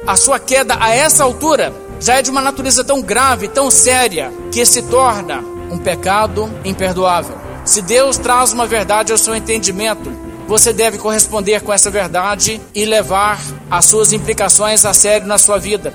a 0.06 0.16
sua 0.16 0.38
queda 0.40 0.78
a 0.80 0.94
essa 0.94 1.24
altura 1.24 1.74
já 2.00 2.16
é 2.16 2.22
de 2.22 2.30
uma 2.30 2.42
natureza 2.42 2.84
tão 2.84 3.02
grave, 3.02 3.48
tão 3.48 3.72
séria, 3.72 4.32
que 4.52 4.66
se 4.66 4.82
torna 4.84 5.44
um 5.72 5.78
pecado 5.78 6.52
imperdoável. 6.66 7.38
Se 7.64 7.82
Deus 7.82 8.18
traz 8.18 8.52
uma 8.52 8.68
verdade 8.68 9.14
ao 9.14 9.18
seu 9.18 9.34
entendimento, 9.34 10.12
você 10.46 10.74
deve 10.74 10.98
corresponder 10.98 11.62
com 11.62 11.72
essa 11.72 11.90
verdade 11.90 12.60
e 12.76 12.84
levar 12.84 13.40
as 13.72 13.86
suas 13.86 14.12
implicações 14.12 14.86
a 14.86 14.94
sério 14.94 15.26
na 15.26 15.38
sua 15.38 15.58
vida. 15.58 15.94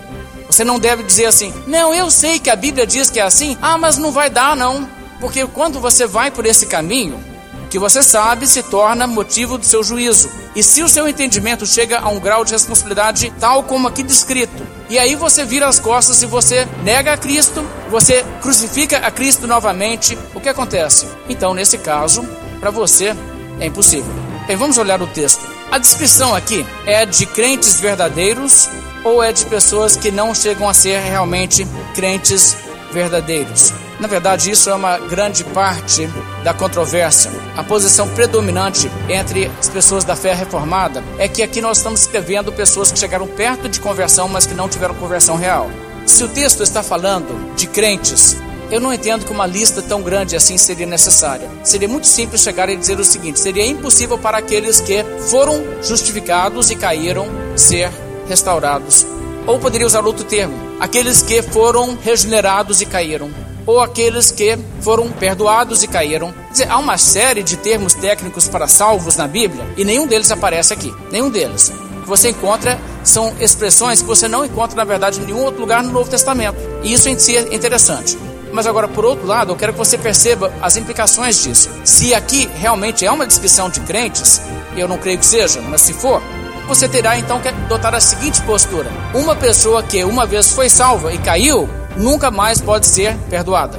Você 0.59 0.65
não 0.65 0.81
deve 0.81 1.05
dizer 1.05 1.27
assim: 1.27 1.55
"Não, 1.69 1.95
eu 1.95 2.11
sei 2.11 2.41
que 2.41 2.50
a 2.50 2.57
Bíblia 2.57 2.85
diz 2.85 3.09
que 3.09 3.21
é 3.21 3.23
assim". 3.23 3.57
Ah, 3.62 3.79
mas 3.79 3.97
não 3.97 4.11
vai 4.11 4.29
dar 4.29 4.57
não. 4.57 4.88
Porque 5.21 5.47
quando 5.47 5.79
você 5.79 6.05
vai 6.05 6.33
por 6.33 6.45
esse 6.45 6.67
caminho, 6.67 7.23
que 7.71 7.79
você 7.79 8.03
sabe 8.03 8.45
se 8.45 8.65
torna 8.65 9.07
motivo 9.07 9.57
do 9.57 9.65
seu 9.65 9.85
juízo. 9.85 10.29
E 10.57 10.62
se 10.65 10.83
o 10.83 10.88
seu 10.88 11.07
entendimento 11.07 11.65
chega 11.65 12.00
a 12.00 12.09
um 12.09 12.19
grau 12.19 12.45
de 12.45 12.50
responsabilidade 12.50 13.33
tal 13.38 13.62
como 13.62 13.87
aqui 13.87 14.03
descrito, 14.03 14.67
e 14.91 14.99
aí 14.99 15.15
você 15.15 15.45
vira 15.45 15.69
as 15.69 15.79
costas 15.79 16.21
e 16.23 16.27
você 16.27 16.67
nega 16.83 17.12
a 17.12 17.17
Cristo, 17.17 17.65
você 17.88 18.25
crucifica 18.43 18.99
a 18.99 19.12
Cristo 19.12 19.47
novamente, 19.47 20.19
o 20.35 20.41
que 20.41 20.49
acontece? 20.49 21.07
Então, 21.29 21.55
nesse 21.55 21.79
caso, 21.79 22.29
para 22.59 22.73
você 22.73 23.15
é 23.61 23.67
impossível. 23.67 24.12
Bem, 24.49 24.57
vamos 24.57 24.77
olhar 24.77 25.00
o 25.00 25.07
texto. 25.07 25.58
A 25.71 25.77
descrição 25.77 26.35
aqui 26.35 26.67
é 26.87 27.05
de 27.05 27.27
crentes 27.27 27.79
verdadeiros 27.79 28.71
ou 29.05 29.23
é 29.23 29.33
de 29.33 29.45
pessoas 29.45 29.97
que 29.97 30.11
não 30.11 30.35
chegam 30.35 30.67
a 30.67 30.73
ser 30.73 30.99
realmente 31.01 31.67
crentes 31.95 32.57
verdadeiros? 32.91 33.73
Na 34.01 34.09
verdade, 34.09 34.51
isso 34.51 34.71
é 34.71 34.75
uma 34.75 34.97
grande 34.97 35.45
parte 35.45 36.09
da 36.43 36.55
controvérsia. 36.55 37.31
A 37.55 37.63
posição 37.63 38.09
predominante 38.09 38.91
entre 39.11 39.51
as 39.59 39.69
pessoas 39.69 40.05
da 40.05 40.17
fé 40.17 40.33
reformada 40.33 41.05
é 41.19 41.29
que 41.29 41.43
aqui 41.43 41.61
nós 41.61 41.77
estamos 41.79 42.01
escrevendo 42.01 42.51
pessoas 42.51 42.91
que 42.91 42.99
chegaram 42.99 43.27
perto 43.27 43.69
de 43.69 43.79
conversão, 43.79 44.27
mas 44.27 44.47
que 44.47 44.55
não 44.55 44.69
tiveram 44.71 44.95
conversão 44.95 45.37
real. 45.37 45.69
Se 46.07 46.25
o 46.25 46.29
texto 46.29 46.63
está 46.63 46.83
falando 46.83 47.55
de 47.57 47.67
crentes, 47.67 48.37
eu 48.71 48.81
não 48.81 48.93
entendo 48.93 49.25
que 49.25 49.33
uma 49.33 49.47
lista 49.47 49.81
tão 49.81 50.03
grande 50.03 50.37
assim 50.37 50.59
seria 50.59 50.87
necessária. 50.87 51.49
Seria 51.65 51.89
muito 51.89 52.07
simples 52.07 52.43
chegar 52.43 52.69
e 52.69 52.77
dizer 52.77 52.99
o 52.99 53.05
seguinte: 53.05 53.41
seria 53.41 53.67
impossível 53.67 54.19
para 54.19 54.39
aqueles 54.39 54.81
que 54.81 55.05
foram 55.31 55.65
justificados 55.83 56.71
e 56.71 56.77
caíram 56.77 57.27
ser 57.57 57.91
restaurados. 58.29 59.07
Ou 59.47 59.59
poderia 59.59 59.87
usar 59.87 60.05
outro 60.05 60.25
termo: 60.25 60.55
aqueles 60.79 61.23
que 61.23 61.43
foram 61.43 61.97
regenerados 62.03 62.81
e 62.81 62.87
caíram 62.87 63.31
ou 63.69 63.83
aqueles 63.83 64.31
que 64.31 64.59
foram 64.81 65.11
perdoados 65.11 65.83
e 65.83 65.87
caíram. 65.87 66.33
Há 66.71 66.79
uma 66.79 66.97
série 66.97 67.43
de 67.43 67.59
termos 67.59 67.93
técnicos 67.93 68.49
para 68.49 68.67
salvos 68.67 69.17
na 69.17 69.29
Bíblia 69.29 69.63
e 69.77 69.85
nenhum 69.85 70.07
deles 70.07 70.31
aparece 70.31 70.73
aqui. 70.73 70.91
Nenhum 71.13 71.29
deles. 71.29 71.71
O 71.99 72.03
que 72.03 72.09
você 72.09 72.31
encontra 72.31 72.81
são 73.05 73.35
expressões 73.39 74.01
que 74.01 74.09
você 74.09 74.27
não 74.27 74.43
encontra, 74.43 74.75
na 74.75 74.85
verdade, 74.85 75.21
em 75.21 75.27
nenhum 75.27 75.45
outro 75.45 75.61
lugar 75.61 75.83
no 75.83 75.93
Novo 75.93 76.09
Testamento. 76.09 76.57
E 76.83 76.95
isso 76.95 77.11
em 77.11 77.19
si 77.19 77.37
é 77.37 77.55
interessante. 77.55 78.17
Mas 78.52 78.67
agora, 78.67 78.88
por 78.88 79.05
outro 79.05 79.26
lado, 79.26 79.52
eu 79.52 79.57
quero 79.57 79.73
que 79.73 79.78
você 79.78 79.99
perceba 79.99 80.52
as 80.61 80.76
implicações 80.76 81.43
disso. 81.43 81.71
Se 81.85 82.14
aqui 82.14 82.49
realmente 82.55 83.05
é 83.05 83.11
uma 83.11 83.26
descrição 83.26 83.69
de 83.69 83.81
crentes, 83.81 84.40
eu 84.76 84.88
não 84.88 84.99
creio 84.99 85.19
que 85.19 85.26
seja, 85.26 85.61
mas 85.61 85.83
se 85.83 85.93
for, 85.93 86.23
você 86.67 86.88
terá 86.88 87.19
então 87.19 87.40
que 87.40 87.49
adotar 87.49 87.95
a 87.95 88.00
seguinte 88.00 88.43
postura: 88.43 88.90
uma 89.14 89.35
pessoa 89.35 89.83
que 89.83 90.05
uma 90.05 90.26
vez 90.26 90.52
foi 90.52 90.69
salva 90.69 91.12
e 91.12 91.19
caiu, 91.19 91.69
nunca 91.97 92.31
mais 92.31 92.61
pode 92.61 92.87
ser 92.87 93.17
perdoada. 93.31 93.78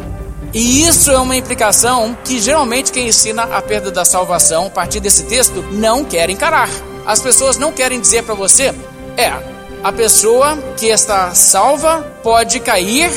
E 0.54 0.82
isso 0.82 1.12
é 1.12 1.20
uma 1.20 1.36
implicação 1.36 2.18
que 2.24 2.40
geralmente 2.40 2.92
quem 2.92 3.08
ensina 3.08 3.44
a 3.44 3.62
perda 3.62 3.92
da 3.92 4.04
salvação 4.04 4.66
a 4.66 4.70
partir 4.72 5.00
desse 5.00 5.24
texto 5.24 5.62
não 5.72 6.04
quer 6.04 6.30
encarar. 6.30 6.70
As 7.06 7.20
pessoas 7.20 7.58
não 7.58 7.72
querem 7.72 8.00
dizer 8.00 8.24
para 8.24 8.34
você, 8.34 8.74
é, 9.16 9.32
a 9.84 9.92
pessoa 9.92 10.58
que 10.76 10.88
está 10.88 11.36
salva 11.36 12.02
pode 12.24 12.60
cair, 12.60 13.12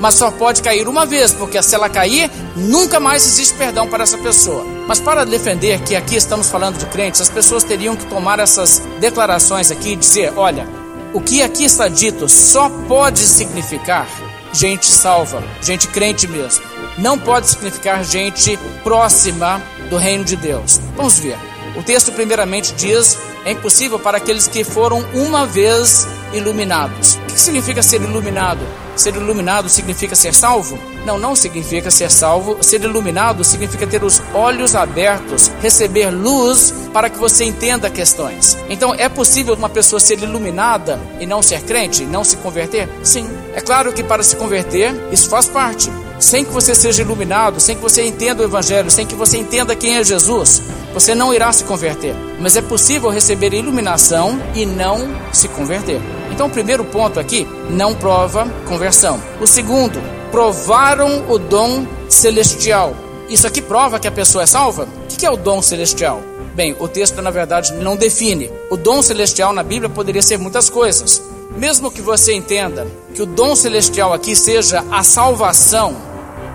mas 0.00 0.14
só 0.14 0.30
pode 0.30 0.62
cair 0.62 0.88
uma 0.88 1.06
vez, 1.06 1.32
porque 1.32 1.62
se 1.62 1.74
ela 1.74 1.88
cair, 1.88 2.30
nunca 2.56 3.00
mais 3.00 3.26
existe 3.26 3.54
perdão 3.54 3.88
para 3.88 4.02
essa 4.02 4.18
pessoa. 4.18 4.64
Mas 4.86 5.00
para 5.00 5.24
defender 5.24 5.80
que 5.80 5.96
aqui 5.96 6.16
estamos 6.16 6.48
falando 6.48 6.78
de 6.78 6.86
crentes, 6.86 7.20
as 7.20 7.30
pessoas 7.30 7.64
teriam 7.64 7.96
que 7.96 8.06
tomar 8.06 8.38
essas 8.38 8.82
declarações 9.00 9.70
aqui 9.70 9.92
e 9.92 9.96
dizer: 9.96 10.32
olha, 10.36 10.68
o 11.12 11.20
que 11.20 11.42
aqui 11.42 11.64
está 11.64 11.88
dito 11.88 12.28
só 12.28 12.68
pode 12.88 13.20
significar 13.20 14.06
gente 14.52 14.86
salva, 14.86 15.42
gente 15.62 15.88
crente 15.88 16.28
mesmo. 16.28 16.64
Não 16.98 17.18
pode 17.18 17.48
significar 17.48 18.04
gente 18.04 18.58
próxima 18.82 19.60
do 19.90 19.96
reino 19.96 20.24
de 20.24 20.36
Deus. 20.36 20.80
Vamos 20.96 21.18
ver. 21.18 21.36
O 21.76 21.82
texto, 21.82 22.12
primeiramente, 22.12 22.72
diz: 22.74 23.18
é 23.44 23.52
impossível 23.52 23.98
para 23.98 24.18
aqueles 24.18 24.46
que 24.46 24.64
foram 24.64 25.04
uma 25.12 25.44
vez 25.46 26.06
iluminados. 26.34 27.14
O 27.14 27.32
que 27.32 27.40
significa 27.40 27.82
ser 27.82 28.02
iluminado? 28.02 28.60
Ser 28.96 29.14
iluminado 29.16 29.68
significa 29.68 30.14
ser 30.14 30.34
salvo? 30.34 30.78
Não, 31.04 31.18
não 31.18 31.34
significa 31.34 31.90
ser 31.90 32.10
salvo. 32.10 32.58
Ser 32.62 32.82
iluminado 32.82 33.44
significa 33.44 33.86
ter 33.86 34.02
os 34.04 34.22
olhos 34.32 34.74
abertos, 34.74 35.50
receber 35.60 36.10
luz 36.10 36.72
para 36.92 37.10
que 37.10 37.18
você 37.18 37.44
entenda 37.44 37.90
questões. 37.90 38.56
Então, 38.68 38.94
é 38.94 39.08
possível 39.08 39.54
uma 39.54 39.68
pessoa 39.68 39.98
ser 39.98 40.22
iluminada 40.22 41.00
e 41.18 41.26
não 41.26 41.42
ser 41.42 41.62
crente, 41.62 42.04
não 42.04 42.22
se 42.22 42.36
converter? 42.36 42.88
Sim. 43.02 43.28
É 43.54 43.60
claro 43.60 43.92
que 43.92 44.02
para 44.02 44.22
se 44.22 44.36
converter, 44.36 44.94
isso 45.10 45.28
faz 45.28 45.46
parte 45.46 45.90
sem 46.18 46.44
que 46.44 46.52
você 46.52 46.74
seja 46.74 47.02
iluminado, 47.02 47.60
sem 47.60 47.76
que 47.76 47.82
você 47.82 48.02
entenda 48.02 48.42
o 48.42 48.46
Evangelho, 48.46 48.90
sem 48.90 49.06
que 49.06 49.14
você 49.14 49.36
entenda 49.36 49.74
quem 49.74 49.96
é 49.96 50.04
Jesus, 50.04 50.62
você 50.92 51.14
não 51.14 51.34
irá 51.34 51.52
se 51.52 51.64
converter. 51.64 52.14
Mas 52.40 52.56
é 52.56 52.62
possível 52.62 53.10
receber 53.10 53.52
iluminação 53.52 54.40
e 54.54 54.64
não 54.64 55.14
se 55.32 55.48
converter. 55.48 56.00
Então, 56.34 56.48
o 56.48 56.50
primeiro 56.50 56.84
ponto 56.84 57.20
aqui, 57.20 57.46
não 57.70 57.94
prova 57.94 58.44
conversão. 58.66 59.22
O 59.40 59.46
segundo, 59.46 60.02
provaram 60.32 61.30
o 61.30 61.38
dom 61.38 61.86
celestial. 62.08 62.92
Isso 63.28 63.46
aqui 63.46 63.62
prova 63.62 64.00
que 64.00 64.08
a 64.08 64.12
pessoa 64.12 64.42
é 64.42 64.46
salva? 64.46 64.88
O 65.04 65.06
que 65.06 65.24
é 65.24 65.30
o 65.30 65.36
dom 65.36 65.62
celestial? 65.62 66.20
Bem, 66.52 66.74
o 66.80 66.88
texto 66.88 67.22
na 67.22 67.30
verdade 67.30 67.72
não 67.74 67.96
define. 67.96 68.50
O 68.68 68.76
dom 68.76 69.00
celestial 69.00 69.52
na 69.52 69.62
Bíblia 69.62 69.88
poderia 69.88 70.20
ser 70.22 70.36
muitas 70.36 70.68
coisas. 70.68 71.22
Mesmo 71.56 71.88
que 71.88 72.02
você 72.02 72.34
entenda 72.34 72.84
que 73.14 73.22
o 73.22 73.26
dom 73.26 73.54
celestial 73.54 74.12
aqui 74.12 74.34
seja 74.34 74.84
a 74.90 75.04
salvação, 75.04 75.96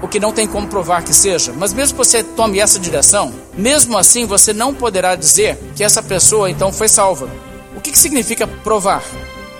o 0.01 0.09
que 0.09 0.19
não 0.19 0.33
tem 0.33 0.45
como 0.45 0.67
provar 0.67 1.05
que 1.05 1.13
seja, 1.13 1.53
mas 1.55 1.71
mesmo 1.71 1.98
que 1.98 2.05
você 2.05 2.21
tome 2.21 2.59
essa 2.59 2.77
direção, 2.77 3.33
mesmo 3.57 3.98
assim 3.98 4.25
você 4.25 4.51
não 4.51 4.74
poderá 4.74 5.15
dizer 5.15 5.57
que 5.74 5.86
essa 5.86 6.03
pessoa 6.03 6.51
então 6.51 6.69
foi 6.74 6.89
salva. 6.89 7.29
O 7.77 7.79
que, 7.79 7.91
que 7.91 8.00
significa 8.00 8.45
provar? 8.45 9.01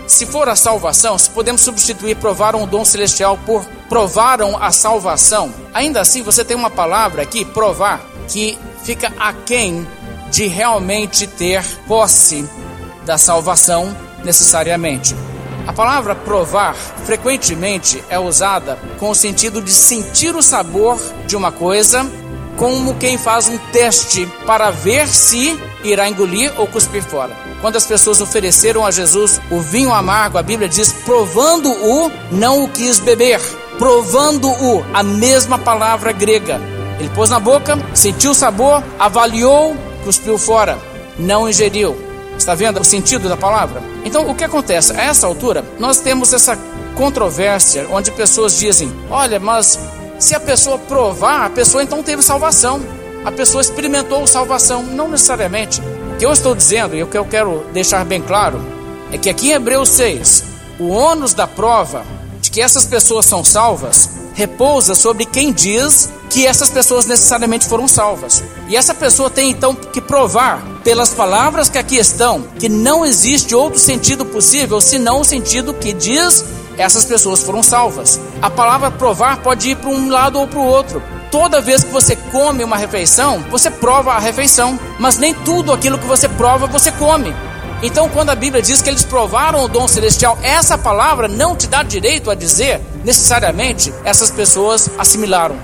Se 0.10 0.25
for 0.25 0.50
a 0.50 0.56
salvação, 0.56 1.20
se 1.20 1.30
podemos 1.30 1.62
substituir 1.62 2.16
provaram 2.16 2.63
o 2.63 2.68
dom 2.68 2.84
celestial 2.84 3.38
por 3.46 3.63
provaram 3.88 4.58
a 4.62 4.72
salvação, 4.72 5.54
ainda 5.72 6.01
assim 6.01 6.24
você 6.24 6.44
tem 6.44 6.58
uma 6.58 6.72
palavra 6.72 7.22
aqui, 7.22 7.46
provar, 7.46 8.01
que 8.28 8.58
fica 8.84 9.13
aquém 9.20 9.88
de 10.32 10.48
realmente 10.48 11.28
ter 11.28 11.63
posse 11.88 12.44
da 13.06 13.20
salvação 13.20 13.96
necessariamente. 14.24 15.16
A 15.68 15.74
palavra 15.74 16.16
provar 16.16 16.74
frequentemente 16.74 18.04
é 18.10 18.18
usada 18.18 18.80
com 18.98 19.12
o 19.12 19.16
sentido 19.16 19.62
de 19.62 19.72
sentir 19.72 20.36
o 20.36 20.42
sabor 20.42 21.00
de 21.28 21.36
uma 21.36 21.51
coisa, 21.51 22.04
como 22.60 22.94
quem 22.96 23.18
faz 23.18 23.48
um 23.48 23.58
teste 23.72 24.28
para 24.46 24.70
ver 24.70 25.08
se 25.08 25.58
irá 25.82 26.10
engolir 26.10 26.51
ou 26.58 26.68
cuspir 26.68 27.01
fora. 27.01 27.34
Quando 27.62 27.78
as 27.78 27.86
pessoas 27.86 28.20
ofereceram 28.20 28.86
a 28.86 28.92
Jesus 28.92 29.39
o 29.50 29.62
vinho 29.62 29.94
amargo, 29.94 30.38
a 30.38 30.44
Bíblia 30.44 30.68
diz: 30.68 30.92
provando-o, 31.06 32.12
não 32.30 32.66
o 32.66 32.68
quis 32.68 33.00
beber. 33.00 33.39
Provando-o, 33.78 34.86
a 34.94 35.01
mesma 35.01 35.58
palavra 35.58 36.12
grega. 36.12 36.60
Ele 37.00 37.10
pôs 37.16 37.30
na 37.30 37.39
boca, 37.39 37.80
sentiu 37.94 38.32
o 38.32 38.36
sabor, 38.36 38.84
avaliou, 39.00 39.74
cuspiu 40.04 40.38
fora, 40.38 40.78
não 41.18 41.48
ingeriu. 41.48 41.98
Está 42.38 42.56
vendo 42.56 42.82
o 42.82 42.84
sentido 42.84 43.30
da 43.30 43.38
palavra? 43.38 43.82
Então, 44.04 44.30
o 44.30 44.36
que 44.36 44.44
acontece? 44.44 44.92
A 44.92 45.04
essa 45.04 45.25
altura, 45.25 45.63
nós 45.80 46.00
temos 46.00 46.34
essa 46.34 46.58
controvérsia 46.95 47.88
onde 47.89 48.12
pessoas 48.12 48.58
dizem: 48.60 48.91
olha, 49.10 49.39
mas 49.39 49.80
se 50.19 50.36
a 50.36 50.39
pessoa 50.39 50.77
provar, 50.77 51.45
a 51.45 51.49
pessoa 51.49 51.82
então 51.82 52.03
teve 52.03 52.21
salvação. 52.21 52.82
A 53.23 53.32
pessoa 53.32 53.62
experimentou 53.62 54.27
salvação. 54.27 54.84
Não 54.84 55.08
necessariamente. 55.08 55.82
O 56.13 56.17
que 56.17 56.25
eu 56.25 56.34
estou 56.34 56.53
dizendo 56.53 56.95
e 56.95 57.01
o 57.01 57.08
que 57.08 57.17
eu 57.17 57.25
quero 57.25 57.65
deixar 57.73 58.03
bem 58.05 58.21
claro 58.21 58.62
é 59.12 59.17
que 59.17 59.29
aqui 59.29 59.49
em 59.49 59.53
Hebreus 59.53 59.89
6, 59.89 60.43
o 60.79 60.89
ônus 60.89 61.34
da 61.34 61.47
prova 61.47 62.05
de 62.41 62.51
que 62.51 62.62
essas 62.62 62.86
pessoas 62.86 63.25
são 63.25 63.43
salvas 63.43 64.19
repousa 64.39 64.95
sobre 64.95 65.25
quem 65.25 65.51
diz 65.51 66.10
que 66.29 66.47
essas 66.47 66.69
pessoas 66.69 67.05
necessariamente 67.05 67.67
foram 67.67 67.89
salvas. 67.89 68.41
E 68.69 68.75
essa 68.77 68.93
pessoa 68.93 69.29
tem 69.29 69.49
então 69.49 69.75
que 69.75 69.99
provar, 69.99 70.63
pelas 70.82 71.10
palavras 71.10 71.67
que 71.67 71.77
aqui 71.77 71.97
estão, 71.97 72.43
que 72.58 72.69
não 72.69 73.05
existe 73.05 73.53
outro 73.53 73.77
sentido 73.77 74.25
possível 74.25 74.79
senão 74.79 75.19
o 75.19 75.25
sentido 75.25 75.73
que 75.73 75.91
diz 75.91 76.45
essas 76.80 77.04
pessoas 77.04 77.44
foram 77.44 77.62
salvas. 77.62 78.20
A 78.42 78.50
palavra 78.50 78.89
provar 78.89 79.42
pode 79.42 79.72
ir 79.72 79.76
para 79.76 79.89
um 79.89 80.10
lado 80.10 80.39
ou 80.39 80.48
para 80.48 80.60
o 80.60 80.65
outro. 80.65 81.04
Toda 81.30 81.62
vez 81.62 81.84
que 81.84 81.92
você 81.92 82.15
come 82.15 82.63
uma 82.63 82.78
refeição, 82.78 83.44
você 83.52 83.70
prova 83.70 84.13
a 84.13 84.20
refeição, 84.20 84.80
mas 84.98 85.18
nem 85.18 85.34
tudo 85.34 85.74
aquilo 85.74 86.00
que 86.00 86.08
você 86.08 86.30
prova 86.30 86.68
você 86.68 86.89
come. 86.94 87.36
Então, 87.84 88.10
quando 88.10 88.30
a 88.30 88.36
Bíblia 88.36 88.62
diz 88.62 88.82
que 88.82 88.89
eles 88.89 89.04
provaram 89.04 89.63
o 89.63 89.68
dom 89.68 89.88
celestial, 89.89 90.38
essa 90.42 90.78
palavra 90.78 91.28
não 91.28 91.54
te 91.54 91.68
dá 91.68 91.84
direito 91.84 92.32
a 92.32 92.36
dizer 92.36 92.82
necessariamente 93.04 93.94
essas 94.06 94.32
pessoas 94.32 94.89
assimilaram. 94.98 95.58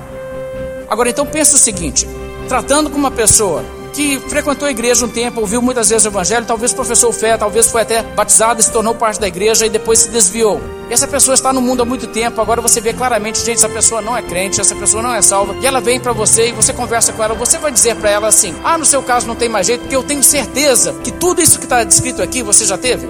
Agora, 0.90 1.10
então 1.10 1.26
pensa 1.26 1.56
o 1.56 1.60
seguinte: 1.60 2.06
tratando 2.50 2.90
com 2.90 2.98
uma 2.98 3.12
pessoa 3.12 3.64
que 3.96 4.20
frequentou 4.20 4.68
a 4.68 4.72
igreja 4.72 5.06
um 5.06 5.10
tempo, 5.10 5.40
ouviu 5.40 5.62
muitas 5.62 5.88
vezes 5.88 6.04
o 6.04 6.10
evangelho, 6.10 6.46
talvez 6.46 6.74
professou 6.74 7.14
fé, 7.14 7.38
talvez 7.38 7.72
foi 7.72 7.82
até 7.82 8.04
batizado, 8.04 8.62
se 8.62 8.70
tornou 8.70 8.94
parte 8.94 9.22
da 9.22 9.28
igreja 9.28 9.66
e 9.66 9.70
depois 9.70 10.00
se 10.00 10.10
desviou. 10.10 10.62
E 10.90 10.94
essa 10.94 11.08
pessoa 11.08 11.34
está 11.34 11.54
no 11.54 11.62
mundo 11.62 11.82
há 11.82 11.86
muito 11.86 12.06
tempo, 12.08 12.42
agora 12.42 12.62
você 12.62 12.82
vê 12.82 12.92
claramente, 12.92 13.40
gente, 13.40 13.56
essa 13.58 13.70
pessoa 13.70 14.02
não 14.02 14.16
é 14.16 14.22
crente, 14.22 14.60
essa 14.60 14.76
pessoa 14.76 15.02
não 15.02 15.16
é 15.16 15.22
salva, 15.22 15.56
e 15.62 15.66
ela 15.66 15.80
vem 15.80 15.98
para 15.98 16.12
você 16.12 16.50
e 16.50 16.52
você 16.52 16.74
conversa 16.74 17.14
com 17.14 17.24
ela, 17.24 17.34
você 17.34 17.58
vai 17.58 17.72
dizer 17.72 17.96
para 17.96 18.10
ela 18.10 18.28
assim: 18.28 18.54
"Ah, 18.66 18.78
no 18.78 18.86
seu 18.86 19.02
caso 19.02 19.28
não 19.28 19.36
tem 19.36 19.48
mais 19.48 19.66
jeito, 19.66 19.82
porque 19.82 19.96
eu 19.96 20.04
tenho 20.04 20.22
certeza 20.22 20.92
que 21.02 21.12
tudo 21.12 21.42
isso 21.42 21.58
que 21.58 21.66
está 21.66 21.82
descrito 21.84 22.22
aqui 22.22 22.44
você 22.44 22.66
já 22.66 22.78
teve". 22.78 23.08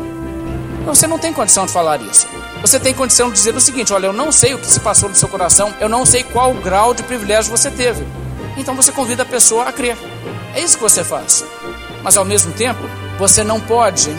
Você 0.86 1.08
não 1.08 1.18
tem 1.18 1.34
condição 1.34 1.66
de 1.66 1.72
falar 1.72 2.00
isso. 2.00 2.28
Você 2.62 2.80
tem 2.80 2.94
condição 2.94 3.30
de 3.30 3.34
dizer 3.34 3.56
o 3.56 3.60
seguinte: 3.60 3.92
olha, 3.92 4.06
eu 4.06 4.14
não 4.14 4.32
sei 4.32 4.54
o 4.54 4.60
que 4.60 4.68
se 4.68 4.80
passou 4.80 5.10
no 5.10 5.16
seu 5.16 5.28
coração, 5.28 5.74
eu 5.80 5.90
não 5.90 6.06
sei 6.06 6.24
qual 6.24 6.54
grau 6.54 6.94
de 6.94 7.02
privilégio 7.02 7.50
você 7.50 7.72
teve. 7.72 8.06
Então 8.56 8.76
você 8.76 8.92
convida 8.92 9.24
a 9.24 9.26
pessoa 9.26 9.64
a 9.66 9.72
crer. 9.74 9.98
É 10.56 10.62
isso 10.62 10.78
que 10.78 10.84
você 10.84 11.04
faz. 11.04 11.46
Mas 12.02 12.16
ao 12.16 12.24
mesmo 12.24 12.54
tempo, 12.54 12.80
você 13.20 13.44
não 13.44 13.60
pode 13.60 14.10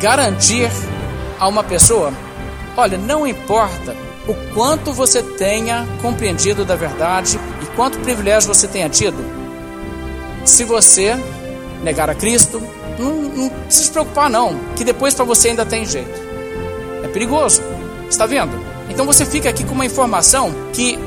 garantir 0.00 0.70
a 1.40 1.48
uma 1.48 1.64
pessoa: 1.64 2.12
olha, 2.76 2.98
não 2.98 3.26
importa 3.26 3.96
o 4.28 4.34
quanto 4.54 4.92
você 4.92 5.22
tenha 5.22 5.86
compreendido 6.02 6.64
da 6.64 6.76
verdade 6.76 7.40
e 7.62 7.66
quanto 7.74 7.98
privilégio 8.00 8.52
você 8.54 8.68
tenha 8.68 8.88
tido, 8.88 9.16
se 10.44 10.62
você 10.62 11.16
negar 11.82 12.10
a 12.10 12.14
Cristo, 12.14 12.62
não, 12.98 13.14
não 13.14 13.48
precisa 13.48 13.86
se 13.86 13.90
preocupar, 13.90 14.28
não, 14.28 14.56
que 14.76 14.84
depois 14.84 15.14
para 15.14 15.24
você 15.24 15.48
ainda 15.48 15.64
tem 15.64 15.86
jeito. 15.86 16.20
É 17.02 17.08
perigoso, 17.08 17.62
está 18.08 18.26
vendo? 18.26 18.52
Então 18.90 19.06
você 19.06 19.24
fica 19.24 19.48
aqui 19.48 19.64
com 19.64 19.72
uma 19.72 19.86
informação 19.86 20.52
que 20.72 20.98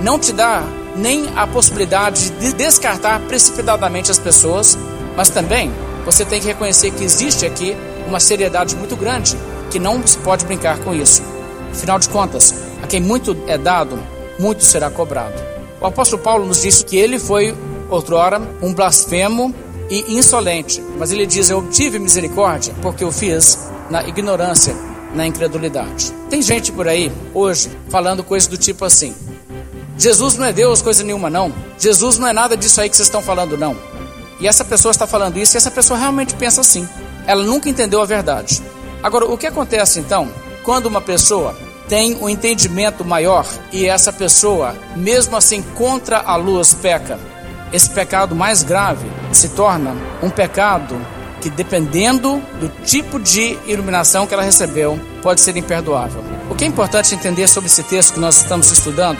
não 0.00 0.18
te 0.18 0.32
dá 0.32 0.62
nem 0.96 1.28
a 1.36 1.46
possibilidade 1.46 2.30
de 2.30 2.52
descartar 2.52 3.20
precipitadamente 3.20 4.10
as 4.10 4.18
pessoas, 4.18 4.78
mas 5.16 5.30
também 5.30 5.72
você 6.04 6.24
tem 6.24 6.40
que 6.40 6.46
reconhecer 6.46 6.90
que 6.90 7.02
existe 7.02 7.46
aqui 7.46 7.76
uma 8.06 8.20
seriedade 8.20 8.76
muito 8.76 8.96
grande, 8.96 9.36
que 9.70 9.78
não 9.78 10.06
se 10.06 10.18
pode 10.18 10.44
brincar 10.44 10.78
com 10.78 10.94
isso. 10.94 11.22
Afinal 11.72 11.98
de 11.98 12.08
contas, 12.08 12.54
a 12.82 12.86
quem 12.86 13.00
muito 13.00 13.36
é 13.46 13.58
dado, 13.58 13.98
muito 14.38 14.62
será 14.62 14.90
cobrado. 14.90 15.34
O 15.80 15.86
apóstolo 15.86 16.22
Paulo 16.22 16.46
nos 16.46 16.62
disse 16.62 16.84
que 16.84 16.96
ele 16.96 17.18
foi, 17.18 17.54
outrora, 17.90 18.40
um 18.62 18.72
blasfemo 18.72 19.54
e 19.90 20.16
insolente, 20.16 20.82
mas 20.98 21.12
ele 21.12 21.26
diz: 21.26 21.50
Eu 21.50 21.68
tive 21.70 21.98
misericórdia 21.98 22.74
porque 22.80 23.04
eu 23.04 23.12
fiz 23.12 23.70
na 23.90 24.06
ignorância, 24.06 24.74
na 25.14 25.26
incredulidade. 25.26 26.12
Tem 26.30 26.40
gente 26.40 26.72
por 26.72 26.88
aí, 26.88 27.12
hoje, 27.34 27.70
falando 27.88 28.24
coisas 28.24 28.48
do 28.48 28.56
tipo 28.56 28.84
assim: 28.84 29.14
Jesus 29.96 30.36
não 30.36 30.46
é 30.46 30.52
Deus, 30.52 30.82
coisa 30.82 31.02
nenhuma, 31.04 31.30
não. 31.30 31.52
Jesus 31.78 32.18
não 32.18 32.26
é 32.26 32.32
nada 32.32 32.56
disso 32.56 32.80
aí 32.80 32.88
que 32.88 32.96
vocês 32.96 33.06
estão 33.06 33.22
falando, 33.22 33.56
não. 33.56 33.76
E 34.40 34.48
essa 34.48 34.64
pessoa 34.64 34.90
está 34.90 35.06
falando 35.06 35.38
isso 35.38 35.56
e 35.56 35.58
essa 35.58 35.70
pessoa 35.70 35.98
realmente 35.98 36.34
pensa 36.34 36.60
assim. 36.60 36.88
Ela 37.26 37.42
nunca 37.42 37.68
entendeu 37.68 38.00
a 38.00 38.06
verdade. 38.06 38.60
Agora, 39.02 39.26
o 39.26 39.38
que 39.38 39.46
acontece 39.46 40.00
então 40.00 40.28
quando 40.64 40.86
uma 40.86 41.00
pessoa 41.00 41.54
tem 41.88 42.16
um 42.16 42.28
entendimento 42.28 43.04
maior 43.04 43.46
e 43.70 43.86
essa 43.86 44.12
pessoa, 44.12 44.74
mesmo 44.96 45.36
assim 45.36 45.62
contra 45.62 46.18
a 46.18 46.36
luz, 46.36 46.74
peca? 46.74 47.18
Esse 47.72 47.90
pecado 47.90 48.34
mais 48.34 48.62
grave 48.62 49.06
se 49.32 49.50
torna 49.50 49.94
um 50.22 50.30
pecado 50.30 50.96
que, 51.40 51.50
dependendo 51.50 52.42
do 52.58 52.68
tipo 52.84 53.20
de 53.20 53.58
iluminação 53.66 54.26
que 54.26 54.32
ela 54.32 54.42
recebeu, 54.42 54.98
pode 55.22 55.40
ser 55.40 55.56
imperdoável. 55.56 56.24
O 56.50 56.54
que 56.54 56.64
é 56.64 56.66
importante 56.66 57.14
entender 57.14 57.46
sobre 57.48 57.68
esse 57.68 57.82
texto 57.82 58.14
que 58.14 58.20
nós 58.20 58.36
estamos 58.36 58.70
estudando 58.70 59.18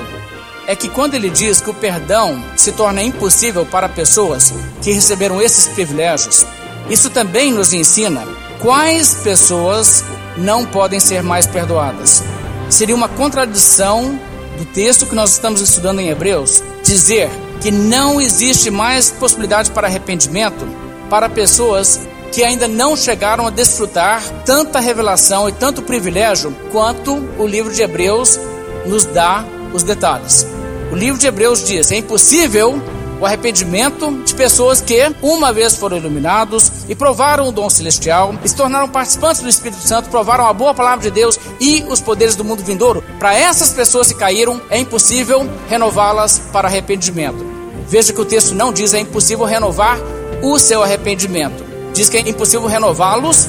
é 0.66 0.74
que 0.74 0.88
quando 0.88 1.14
ele 1.14 1.30
diz 1.30 1.60
que 1.60 1.70
o 1.70 1.74
perdão 1.74 2.42
se 2.56 2.72
torna 2.72 3.02
impossível 3.02 3.66
para 3.66 3.88
pessoas 3.88 4.52
que 4.82 4.92
receberam 4.92 5.40
esses 5.40 5.66
privilégios, 5.68 6.46
isso 6.88 7.10
também 7.10 7.52
nos 7.52 7.72
ensina 7.72 8.26
quais 8.60 9.14
pessoas 9.22 10.04
não 10.36 10.64
podem 10.64 11.00
ser 11.00 11.22
mais 11.22 11.46
perdoadas. 11.46 12.22
Seria 12.68 12.94
uma 12.94 13.08
contradição 13.08 14.18
do 14.58 14.64
texto 14.66 15.06
que 15.06 15.14
nós 15.14 15.32
estamos 15.32 15.60
estudando 15.60 16.00
em 16.00 16.08
Hebreus 16.08 16.62
dizer 16.82 17.30
que 17.60 17.70
não 17.70 18.20
existe 18.20 18.70
mais 18.70 19.10
possibilidade 19.10 19.70
para 19.70 19.86
arrependimento 19.86 20.66
para 21.08 21.28
pessoas 21.28 22.00
que 22.32 22.42
ainda 22.42 22.66
não 22.66 22.96
chegaram 22.96 23.46
a 23.46 23.50
desfrutar 23.50 24.22
tanta 24.44 24.80
revelação 24.80 25.48
e 25.48 25.52
tanto 25.52 25.82
privilégio 25.82 26.54
quanto 26.72 27.14
o 27.38 27.46
livro 27.46 27.72
de 27.72 27.82
Hebreus 27.82 28.38
nos 28.86 29.04
dá 29.04 29.44
os 29.72 29.82
detalhes. 29.82 30.53
O 30.94 30.96
livro 30.96 31.18
de 31.18 31.26
Hebreus 31.26 31.64
diz: 31.64 31.90
é 31.90 31.96
impossível 31.96 32.80
o 33.20 33.26
arrependimento 33.26 34.12
de 34.22 34.32
pessoas 34.32 34.80
que 34.80 35.12
uma 35.20 35.52
vez 35.52 35.74
foram 35.74 35.96
iluminados 35.96 36.70
e 36.88 36.94
provaram 36.94 37.48
o 37.48 37.52
dom 37.52 37.68
celestial, 37.68 38.32
e 38.44 38.48
se 38.48 38.54
tornaram 38.54 38.88
participantes 38.88 39.42
do 39.42 39.48
Espírito 39.48 39.80
Santo, 39.80 40.08
provaram 40.08 40.46
a 40.46 40.52
boa 40.52 40.72
palavra 40.72 41.02
de 41.02 41.10
Deus 41.10 41.36
e 41.58 41.82
os 41.88 42.00
poderes 42.00 42.36
do 42.36 42.44
mundo 42.44 42.62
vindouro. 42.62 43.02
Para 43.18 43.34
essas 43.34 43.72
pessoas 43.72 44.12
que 44.12 44.14
caíram, 44.14 44.62
é 44.70 44.78
impossível 44.78 45.50
renová-las 45.68 46.38
para 46.52 46.68
arrependimento. 46.68 47.44
Veja 47.88 48.12
que 48.12 48.20
o 48.20 48.24
texto 48.24 48.54
não 48.54 48.72
diz 48.72 48.94
é 48.94 49.00
impossível 49.00 49.46
renovar 49.46 49.98
o 50.42 50.56
seu 50.60 50.80
arrependimento. 50.80 51.64
Diz 51.92 52.08
que 52.08 52.18
é 52.18 52.20
impossível 52.20 52.68
renová-los 52.68 53.48